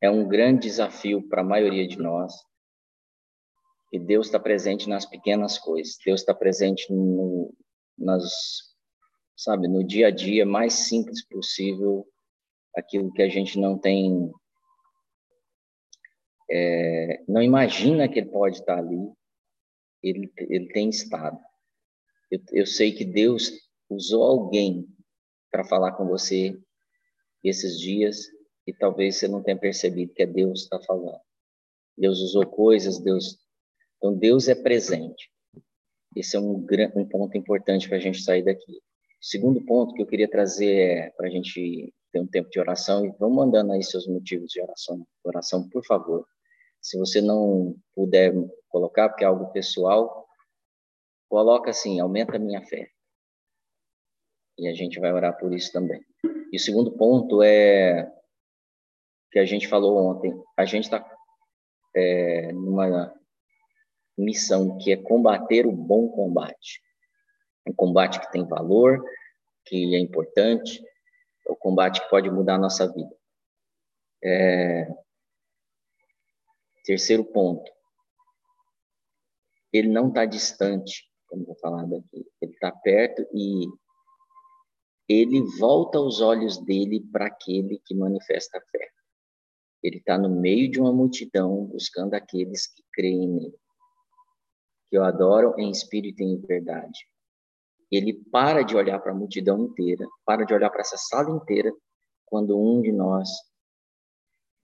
[0.00, 2.32] é um grande desafio para a maioria de nós.
[3.92, 5.98] E Deus está presente nas pequenas coisas.
[6.04, 7.52] Deus está presente no,
[7.98, 8.32] nas,
[9.36, 12.06] sabe, no dia a dia mais simples possível,
[12.76, 14.30] aquilo que a gente não tem,
[16.50, 19.12] é, não imagina que ele pode estar ali.
[20.02, 21.38] Ele, ele tem estado.
[22.30, 23.50] Eu, eu sei que Deus
[23.90, 24.86] usou alguém
[25.50, 26.58] para falar com você
[27.42, 28.28] esses dias
[28.66, 31.20] e talvez você não tenha percebido que é Deus está falando.
[31.96, 33.38] Deus usou coisas, Deus.
[33.96, 35.30] Então Deus é presente.
[36.14, 38.72] Esse é um, um ponto importante para a gente sair daqui.
[38.72, 42.58] O segundo ponto que eu queria trazer é para a gente ter um tempo de
[42.58, 46.26] oração e vão mandando aí seus motivos de oração, oração, por favor.
[46.80, 48.32] Se você não puder
[48.68, 50.26] colocar, porque é algo pessoal,
[51.28, 52.90] coloca assim, aumenta a minha fé
[54.60, 56.04] e a gente vai orar por isso também.
[56.52, 58.12] E o segundo ponto é
[59.32, 61.04] que a gente falou ontem, a gente está
[61.96, 63.14] é, numa
[64.18, 66.82] missão que é combater o bom combate.
[67.66, 69.02] Um combate que tem valor,
[69.64, 70.84] que é importante,
[71.48, 73.16] é o combate que pode mudar a nossa vida.
[74.22, 74.86] É...
[76.84, 77.70] Terceiro ponto,
[79.72, 83.66] ele não está distante, como vou falar daqui, ele está perto e
[85.12, 88.92] ele volta os olhos dele para aquele que manifesta a fé.
[89.82, 93.58] Ele está no meio de uma multidão buscando aqueles que creem nele,
[94.88, 97.08] que o adoram em espírito e em verdade.
[97.90, 101.72] Ele para de olhar para a multidão inteira, para de olhar para essa sala inteira,
[102.24, 103.28] quando um de nós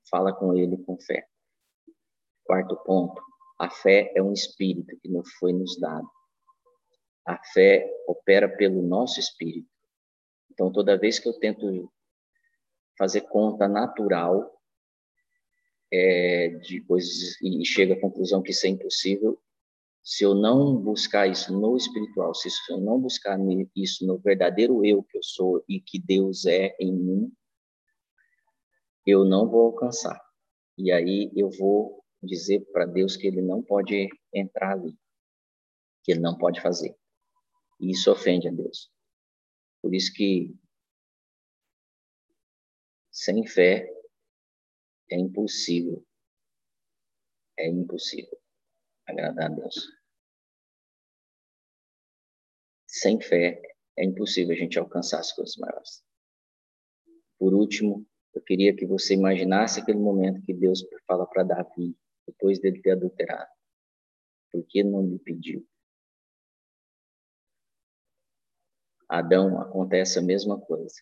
[0.09, 1.27] fala com ele com fé.
[2.45, 3.21] Quarto ponto:
[3.59, 6.09] a fé é um espírito que nos foi nos dado.
[7.27, 9.75] A fé opera pelo nosso espírito
[10.51, 11.93] então, toda vez que eu tento
[12.99, 14.51] fazer conta natural
[15.93, 19.39] é, de coisas e chego à conclusão que isso é impossível,
[20.03, 23.39] se eu não buscar isso no espiritual, se eu não buscar
[23.75, 27.33] isso no verdadeiro eu que eu sou e que Deus é em mim,
[29.05, 30.21] eu não vou alcançar.
[30.79, 34.97] E aí eu vou dizer para Deus que ele não pode entrar ali,
[36.05, 36.97] que ele não pode fazer.
[37.81, 38.91] E isso ofende a Deus.
[39.87, 40.53] Por isso que
[43.13, 43.89] sem fé
[45.09, 46.05] é impossível,
[47.57, 48.37] é impossível
[49.07, 49.77] agradar a Deus.
[52.89, 53.63] Sem fé
[53.97, 56.05] é impossível a gente alcançar as coisas maiores.
[57.39, 61.97] Por último, eu queria que você imaginasse aquele momento que Deus fala para Davi,
[62.27, 63.53] depois dele ter adulterado.
[64.51, 65.65] Por que não me pediu?
[69.09, 71.01] Adão acontece a mesma coisa.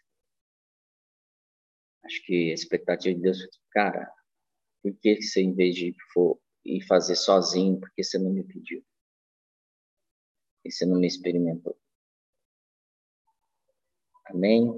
[2.04, 3.38] Acho que a expectativa de Deus,
[3.70, 4.12] cara,
[4.82, 8.44] por que você, em vez de for ir fazer sozinho, por que você não me
[8.44, 8.84] pediu?
[10.64, 11.76] E você não me experimentou?
[14.26, 14.70] Amém?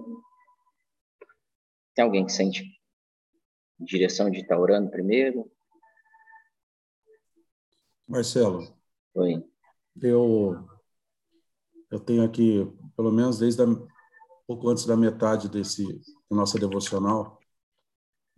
[1.94, 2.62] Tem alguém que sente
[3.78, 5.50] direção de estar orando primeiro?
[8.06, 8.76] Marcelo.
[9.14, 9.44] Oi.
[10.00, 10.68] Eu,
[11.90, 12.60] eu tenho aqui
[12.96, 13.66] pelo menos desde a,
[14.46, 15.84] pouco antes da metade desse
[16.30, 17.38] nossa devocional,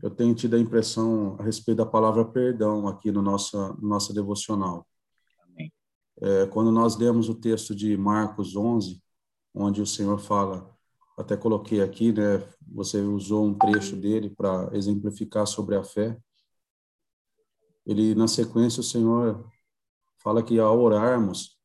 [0.03, 4.87] eu tenho tido a impressão a respeito da palavra perdão aqui no nossa nossa devocional.
[6.21, 9.01] É, quando nós lemos o texto de Marcos 11,
[9.55, 10.77] onde o Senhor fala,
[11.17, 12.39] até coloquei aqui, né?
[12.73, 16.17] Você usou um trecho dele para exemplificar sobre a fé.
[17.87, 19.45] Ele na sequência o Senhor
[20.19, 21.59] fala que ao orarmos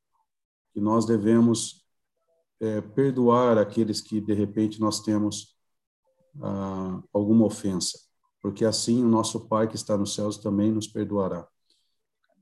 [0.71, 1.82] que nós devemos
[2.59, 5.55] é, perdoar aqueles que de repente nós temos
[6.41, 7.97] ah, alguma ofensa,
[8.41, 11.47] porque assim o nosso Pai que está nos céus também nos perdoará.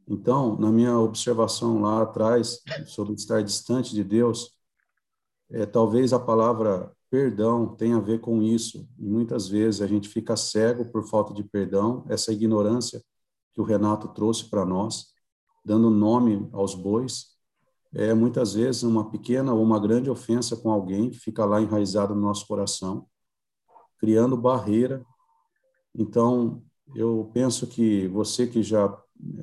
[0.07, 4.57] Então, na minha observação lá atrás sobre estar distante de Deus,
[5.49, 8.87] é, talvez a palavra perdão tem a ver com isso.
[8.97, 13.03] E muitas vezes a gente fica cego por falta de perdão, essa ignorância
[13.53, 15.07] que o Renato trouxe para nós,
[15.63, 17.30] dando nome aos bois,
[17.93, 22.15] é muitas vezes uma pequena ou uma grande ofensa com alguém que fica lá enraizado
[22.15, 23.05] no nosso coração,
[23.97, 25.05] criando barreira.
[25.93, 26.63] Então,
[26.95, 28.97] eu penso que você que já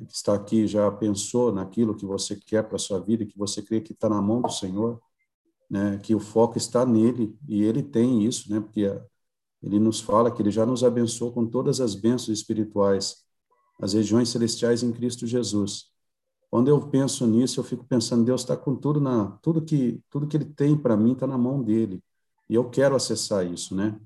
[0.07, 3.79] está aqui já pensou naquilo que você quer para a sua vida, que você crê
[3.79, 4.99] que está na mão do Senhor,
[5.69, 8.91] né, que o foco está nele, e ele tem isso, né, porque
[9.61, 13.23] ele nos fala que ele já nos abençoou com todas as bênçãos espirituais,
[13.79, 15.88] as regiões celestiais em Cristo Jesus.
[16.49, 20.27] Quando eu penso nisso, eu fico pensando, Deus está com tudo na tudo que tudo
[20.27, 22.03] que ele tem para mim está na mão dele.
[22.49, 23.99] E eu quero acessar isso, né?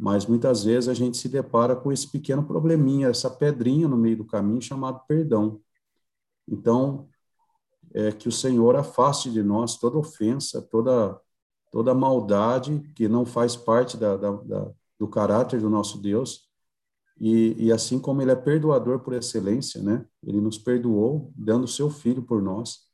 [0.00, 4.16] Mas muitas vezes a gente se depara com esse pequeno probleminha, essa pedrinha no meio
[4.18, 5.60] do caminho chamado perdão.
[6.46, 7.08] Então,
[7.94, 11.20] é que o Senhor afaste de nós toda ofensa, toda
[11.70, 16.47] toda maldade que não faz parte da, da, da, do caráter do nosso Deus.
[17.20, 20.04] E, e assim como Ele é perdoador por excelência, né?
[20.22, 22.86] Ele nos perdoou dando o Seu Filho por nós.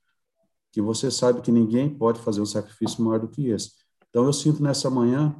[0.72, 3.72] Que você sabe que ninguém pode fazer um sacrifício maior do que esse.
[4.08, 5.36] Então eu sinto nessa manhã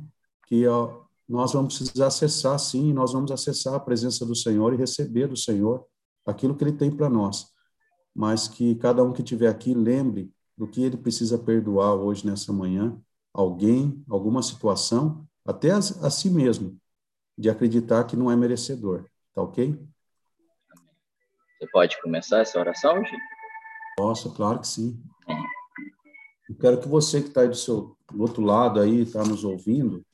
[0.47, 4.77] que ó, nós vamos precisar acessar, sim, nós vamos acessar a presença do Senhor e
[4.77, 5.85] receber do Senhor
[6.27, 7.47] aquilo que Ele tem para nós.
[8.15, 12.53] Mas que cada um que estiver aqui lembre do que ele precisa perdoar hoje, nessa
[12.53, 12.97] manhã,
[13.33, 16.79] alguém, alguma situação, até a, a si mesmo,
[17.37, 19.05] de acreditar que não é merecedor.
[19.35, 19.79] Tá ok?
[21.59, 23.19] Você pode começar essa oração, Gil?
[23.97, 25.03] Posso, claro que sim.
[26.49, 29.45] Eu quero que você que está aí do seu do outro lado aí, está nos
[29.45, 30.05] ouvindo,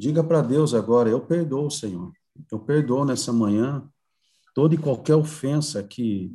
[0.00, 2.10] Diga para Deus agora: eu perdoo, Senhor.
[2.50, 3.86] Eu perdoo nessa manhã
[4.54, 6.34] toda e qualquer ofensa que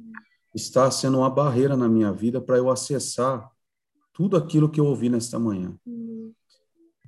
[0.54, 3.50] está sendo uma barreira na minha vida para eu acessar
[4.14, 5.76] tudo aquilo que eu ouvi nesta manhã.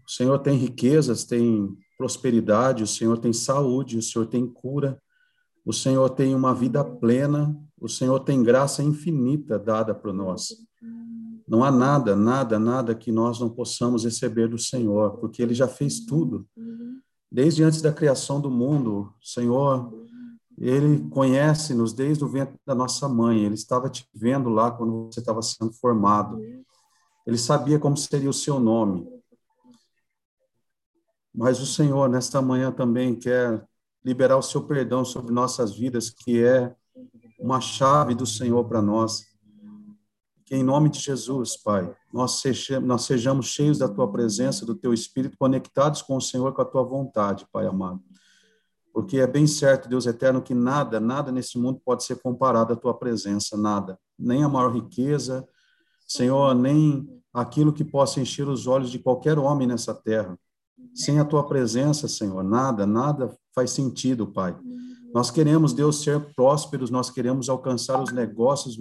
[0.08, 5.02] O Senhor tem riquezas, tem prosperidade, o Senhor tem saúde, o Senhor tem cura,
[5.66, 10.56] o Senhor tem uma vida plena, o Senhor tem graça infinita dada para nós.
[11.46, 15.68] Não há nada, nada, nada que nós não possamos receber do Senhor, porque Ele já
[15.68, 16.48] fez tudo.
[17.30, 19.94] Desde antes da criação do mundo, Senhor,
[20.58, 23.44] Ele conhece-nos desde o ventre da nossa mãe.
[23.44, 26.42] Ele estava te vendo lá quando você estava sendo formado.
[27.26, 29.17] Ele sabia como seria o seu nome.
[31.38, 33.64] Mas o Senhor, nesta manhã, também quer
[34.04, 36.76] liberar o seu perdão sobre nossas vidas, que é
[37.40, 39.38] uma chave do Senhor para nós
[40.48, 42.42] que em nome de Jesus, Pai, nós
[43.02, 46.84] sejamos, cheios da Tua presença, do Teu Espírito, conectados com o Senhor, com a Tua
[46.84, 48.02] vontade, Pai amado.
[48.94, 52.78] Porque é bem certo, Deus eterno, que nada, nada nesse mundo pode ser comparado à
[52.78, 54.00] Tua presença, nada.
[54.18, 55.46] Nem a maior riqueza,
[56.08, 60.40] Senhor, nem aquilo que possa encher os olhos de qualquer homem nessa terra.
[60.94, 64.58] Sem a Tua presença, Senhor, nada, nada faz sentido, Pai.
[65.14, 68.78] Nós queremos, Deus, ser prósperos, nós queremos alcançar os negócios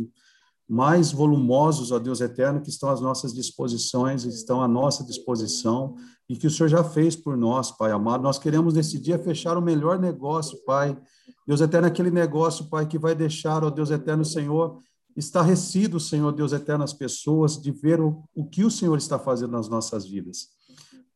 [0.68, 5.94] mais volumosos, ó Deus eterno, que estão às nossas disposições, estão à nossa disposição
[6.28, 8.22] e que o Senhor já fez por nós, Pai amado.
[8.22, 10.98] Nós queremos nesse dia fechar o melhor negócio, Pai.
[11.46, 14.80] Deus eterno, aquele negócio, Pai, que vai deixar, ó Deus eterno, Senhor,
[15.16, 19.52] estarrecido, Senhor Deus eterno, as pessoas de ver o, o que o Senhor está fazendo
[19.52, 20.55] nas nossas vidas.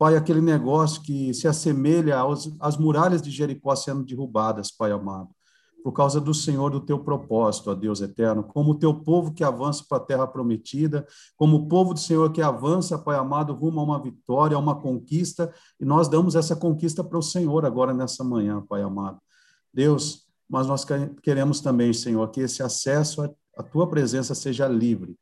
[0.01, 5.29] Pai, aquele negócio que se assemelha aos, às muralhas de Jericó sendo derrubadas, Pai amado
[5.83, 9.43] por causa do Senhor, do teu propósito, ó Deus eterno, como o teu povo que
[9.43, 13.81] avança para a terra prometida, como o povo do Senhor que avança, Pai amado, rumo
[13.81, 17.95] a uma vitória, a uma conquista, e nós damos essa conquista para o Senhor agora
[17.95, 19.19] nessa manhã, Pai amado.
[19.73, 20.85] Deus, mas nós
[21.23, 23.23] queremos também, Senhor, que esse acesso
[23.57, 25.17] à tua presença seja livre.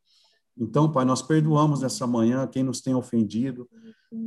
[0.56, 3.68] Então, Pai, nós perdoamos nessa manhã quem nos tem ofendido.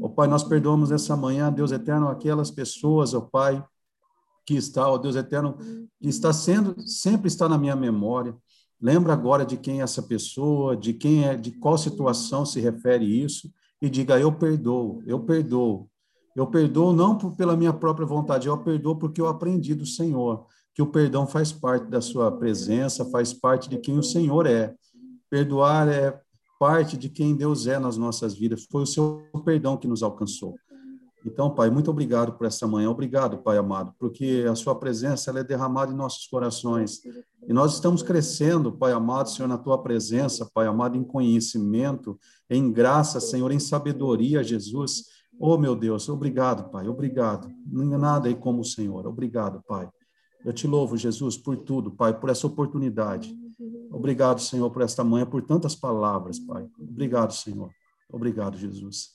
[0.01, 3.63] Ó Pai, nós perdoamos nessa manhã, Deus eterno, aquelas pessoas, ó Pai,
[4.45, 5.57] que está, ó Deus eterno,
[5.99, 8.35] que está sendo, sempre está na minha memória.
[8.79, 13.05] Lembra agora de quem é essa pessoa, de quem é, de qual situação se refere
[13.05, 13.51] isso,
[13.81, 15.89] e diga: Eu perdoo, eu perdoo.
[16.35, 20.45] Eu perdoo não por, pela minha própria vontade, eu perdoo porque eu aprendi do Senhor,
[20.73, 24.73] que o perdão faz parte da sua presença, faz parte de quem o Senhor é.
[25.29, 26.19] Perdoar é
[26.61, 28.67] parte de quem Deus é nas nossas vidas.
[28.71, 30.59] Foi o seu perdão que nos alcançou.
[31.25, 32.87] Então, Pai, muito obrigado por essa manhã.
[32.91, 37.01] Obrigado, Pai amado, porque a Sua presença ela é derramada em nossos corações.
[37.47, 42.15] E nós estamos crescendo, Pai amado, Senhor, na Tua presença, Pai amado, em conhecimento,
[42.47, 45.05] em graça, Senhor, em sabedoria, Jesus.
[45.39, 47.51] Oh, meu Deus, obrigado, Pai, obrigado.
[47.65, 49.07] Não há nada aí como o Senhor.
[49.07, 49.89] Obrigado, Pai.
[50.45, 53.35] Eu te louvo, Jesus, por tudo, Pai, por essa oportunidade.
[53.91, 56.65] Obrigado, Senhor, por esta manhã, por tantas palavras, Pai.
[56.79, 57.69] Obrigado, Senhor.
[58.09, 59.13] Obrigado, Jesus.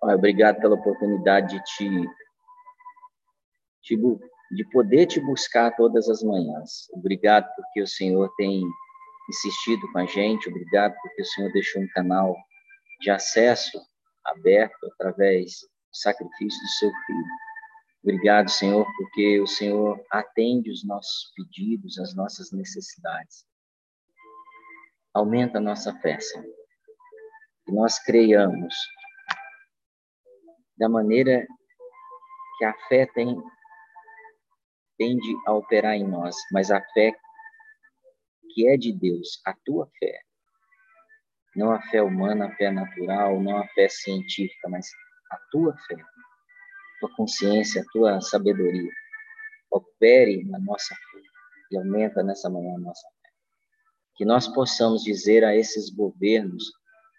[0.00, 2.10] Pai, obrigado pela oportunidade de te,
[3.82, 6.88] te, de poder te buscar todas as manhãs.
[6.92, 8.62] Obrigado porque o Senhor tem
[9.28, 10.48] insistido com a gente.
[10.48, 12.34] Obrigado porque o Senhor deixou um canal
[13.02, 13.78] de acesso
[14.24, 17.47] aberto através do sacrifício do seu filho.
[18.02, 23.44] Obrigado, Senhor, porque o Senhor atende os nossos pedidos, as nossas necessidades.
[25.12, 26.54] Aumenta a nossa fé, Senhor.
[27.66, 28.74] Que nós creiamos
[30.76, 31.44] da maneira
[32.58, 33.36] que a fé tem
[34.96, 37.12] tende a operar em nós, mas a fé
[38.52, 40.20] que é de Deus, a tua fé,
[41.54, 44.88] não a fé humana, a fé natural, não a fé científica, mas
[45.30, 45.96] a tua fé,
[46.98, 48.90] tua consciência, a tua sabedoria,
[49.70, 51.20] opere na nossa fé
[51.70, 53.28] e aumenta nessa manhã a nossa fé.
[54.16, 56.64] Que nós possamos dizer a esses governos,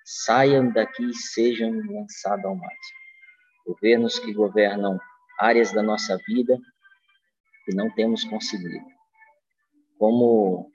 [0.05, 2.75] saiam daqui e sejam lançados ao mar.
[3.65, 4.99] Governos que governam
[5.39, 6.57] áreas da nossa vida
[7.65, 8.85] que não temos conseguido.
[9.97, 10.71] Como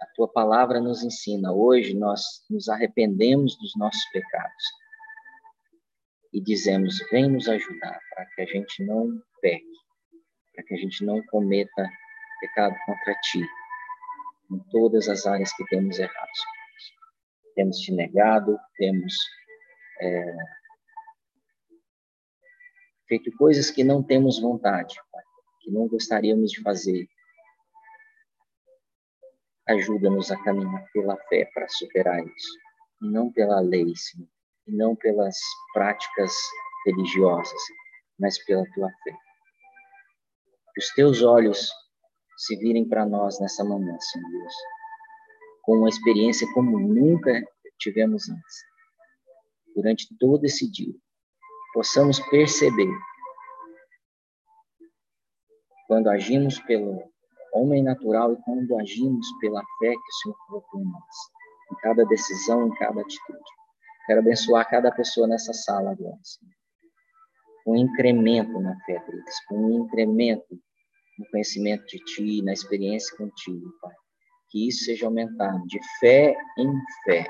[0.00, 4.79] a tua palavra nos ensina, hoje nós nos arrependemos dos nossos pecados
[6.32, 9.64] e dizemos: vem nos ajudar para que a gente não peque,
[10.54, 11.88] para que a gente não cometa
[12.40, 13.46] pecado contra ti
[14.50, 16.30] em todas as áreas que temos errado.
[17.54, 19.14] Temos te negado, temos
[20.00, 20.36] é,
[23.06, 24.94] feito coisas que não temos vontade,
[25.60, 27.06] que não gostaríamos de fazer.
[29.68, 32.58] Ajuda-nos a caminhar pela fé para superar isso,
[33.02, 34.28] e não pela lei, Senhor,
[34.66, 35.36] não pelas
[35.72, 36.32] práticas
[36.86, 37.60] religiosas,
[38.18, 39.12] mas pela tua fé.
[40.74, 41.70] Que os teus olhos
[42.36, 44.54] se virem para nós nessa manhã, Senhor Deus,
[45.62, 47.32] com uma experiência como nunca
[47.78, 48.56] tivemos antes.
[49.74, 50.94] Durante todo esse dia,
[51.72, 52.90] possamos perceber
[55.86, 57.02] quando agimos pelo
[57.52, 61.16] homem natural e quando agimos pela fé que o Senhor colocou em nós,
[61.72, 63.59] em cada decisão, em cada atitude.
[64.10, 66.52] Quero abençoar cada pessoa nessa sala agora, Senhor.
[67.64, 69.00] Um incremento na fé
[69.46, 70.60] com um incremento
[71.16, 73.94] no conhecimento de Ti, na experiência contigo, Pai.
[74.50, 76.72] Que isso seja aumentado de fé em
[77.04, 77.24] fé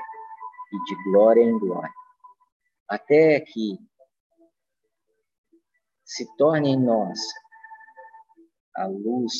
[0.73, 1.93] e de glória em glória.
[2.89, 3.77] Até que
[6.03, 7.19] se torne em nós
[8.75, 9.33] a luz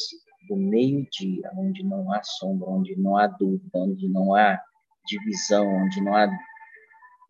[0.48, 4.62] do meio-dia, onde não há sombra, onde não há dúvida, onde não há
[5.08, 6.28] divisão, onde não há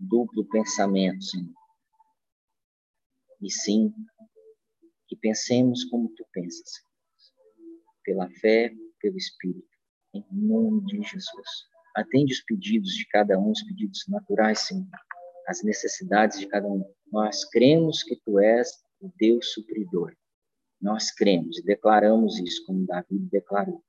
[0.01, 1.53] duplo pensamento, Senhor.
[3.41, 3.93] E sim,
[5.07, 6.83] que pensemos como tu pensas,
[8.03, 9.67] pela fé, pelo Espírito,
[10.13, 11.71] em nome de Jesus.
[11.95, 14.87] Atende os pedidos de cada um, os pedidos naturais, Senhor,
[15.47, 16.83] as necessidades de cada um.
[17.11, 20.15] Nós cremos que tu és o Deus supridor
[20.81, 23.83] nós cremos e declaramos isso, como Davi declarou.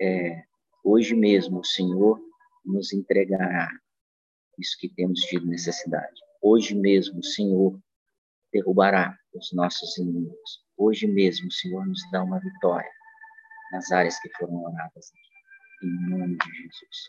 [0.00, 0.44] É,
[0.82, 2.18] hoje mesmo o Senhor
[2.64, 3.70] nos entregará
[4.58, 6.20] isso que temos de necessidade.
[6.42, 7.78] Hoje mesmo o Senhor
[8.52, 10.64] derrubará os nossos inimigos.
[10.76, 12.90] Hoje mesmo o Senhor nos dá uma vitória
[13.72, 15.86] nas áreas que foram oradas aqui.
[15.86, 17.08] Em nome de Jesus.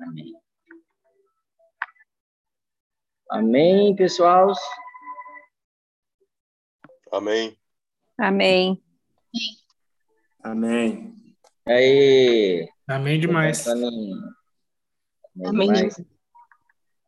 [0.00, 0.34] Amém.
[3.30, 4.52] Amém, pessoal.
[7.12, 7.56] Amém.
[8.18, 8.82] Amém.
[10.42, 11.14] Amém.
[11.66, 12.68] Aí.
[12.88, 13.66] Amém demais.
[13.68, 14.12] Amém.
[15.44, 16.19] Amém demais.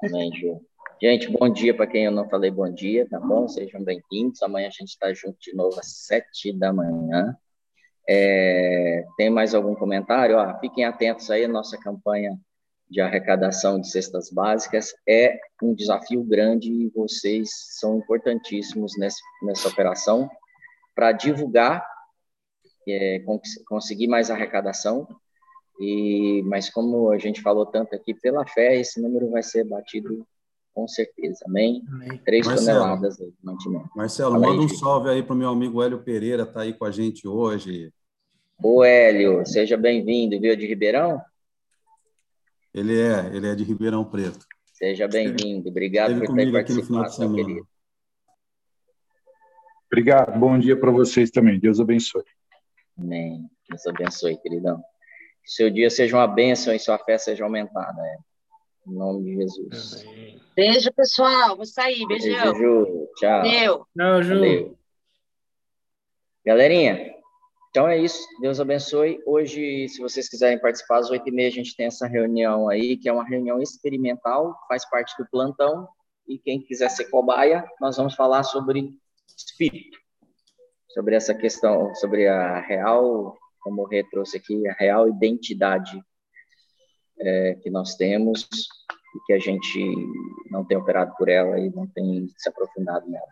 [0.03, 0.61] Amém, Ju.
[1.01, 3.47] Gente, bom dia para quem eu não falei bom dia, tá bom?
[3.47, 4.43] Sejam bem-vindos.
[4.43, 7.37] Amanhã a gente está junto de novo às sete da manhã.
[8.09, 10.37] É, tem mais algum comentário?
[10.37, 12.37] Ó, fiquem atentos aí, nossa campanha
[12.91, 19.69] de arrecadação de cestas básicas é um desafio grande e vocês são importantíssimos nessa, nessa
[19.69, 20.29] operação
[20.97, 21.87] para divulgar,
[22.89, 23.23] é,
[23.69, 25.07] conseguir mais arrecadação.
[25.81, 30.27] E, mas como a gente falou tanto aqui, pela fé, esse número vai ser batido
[30.75, 31.45] com certeza.
[31.47, 31.83] Amém?
[31.89, 32.19] Amém.
[32.25, 33.89] Três Marcelo, toneladas de mantimento.
[33.95, 36.85] Marcelo, Amém, manda um salve aí para o meu amigo Hélio Pereira, tá aí com
[36.85, 37.93] a gente hoje.
[38.63, 41.21] Ô, Hélio, seja bem-vindo, viu, de Ribeirão?
[42.73, 44.47] Ele é, ele é de Ribeirão Preto.
[44.73, 45.69] Seja bem-vindo.
[45.69, 47.69] Obrigado por ter participado, meu querido.
[49.87, 50.39] Obrigado.
[50.39, 51.61] Bom dia para vocês também.
[51.61, 52.25] Deus abençoe.
[52.99, 53.47] Amém.
[53.69, 54.83] Deus abençoe, queridão.
[55.45, 58.01] Que seu dia seja uma bênção e sua fé seja aumentada.
[58.01, 58.17] É.
[58.89, 60.05] Em nome de Jesus.
[60.07, 60.41] Amém.
[60.55, 61.57] Beijo, pessoal.
[61.57, 62.07] Vou sair.
[62.07, 62.53] Beijão.
[62.53, 63.43] Beijo, Tchau.
[63.43, 63.87] Valeu.
[63.97, 64.35] Tchau, Ju.
[64.35, 64.79] Valeu.
[66.45, 67.15] Galerinha,
[67.73, 69.19] então é isso, Deus abençoe.
[69.25, 72.99] Hoje, se vocês quiserem participar, às oito e meia a gente tem essa reunião aí,
[72.99, 75.89] que é uma reunião experimental, faz parte do plantão,
[76.29, 78.93] e quem quiser ser cobaia, nós vamos falar sobre
[79.39, 79.99] espírito,
[80.89, 86.03] sobre essa questão, sobre a real, como o Rê trouxe aqui, a real identidade
[87.19, 88.49] é, que nós temos
[89.15, 89.79] e que a gente
[90.51, 93.29] não tem operado por ela e não tem se aprofundado nela.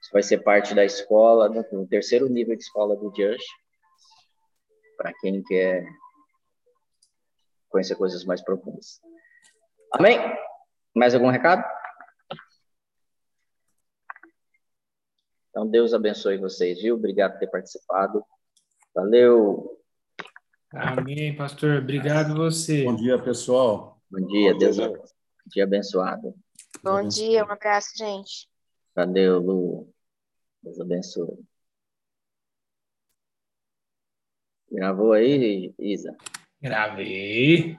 [0.00, 3.46] Isso vai ser parte da escola, do terceiro nível de escola do Just,
[4.96, 5.86] para quem quer
[7.68, 9.00] conhecer coisas mais profundas.
[9.92, 10.18] Amém?
[10.94, 11.64] Mais algum recado?
[15.50, 16.94] Então, Deus abençoe vocês, viu?
[16.94, 18.24] Obrigado por ter participado.
[18.94, 19.80] Valeu!
[20.70, 21.78] Amém, pastor.
[21.78, 22.84] Obrigado você.
[22.84, 24.00] Bom dia, pessoal.
[24.10, 25.12] Bom dia, Deus, Deus
[25.46, 26.34] dia abençoado.
[26.82, 28.48] Bom dia, um abraço, gente.
[28.94, 29.94] Valeu, Lu.
[30.62, 31.44] Deus abençoe.
[34.70, 36.16] Gravou aí, Isa?
[36.60, 37.76] Gravei.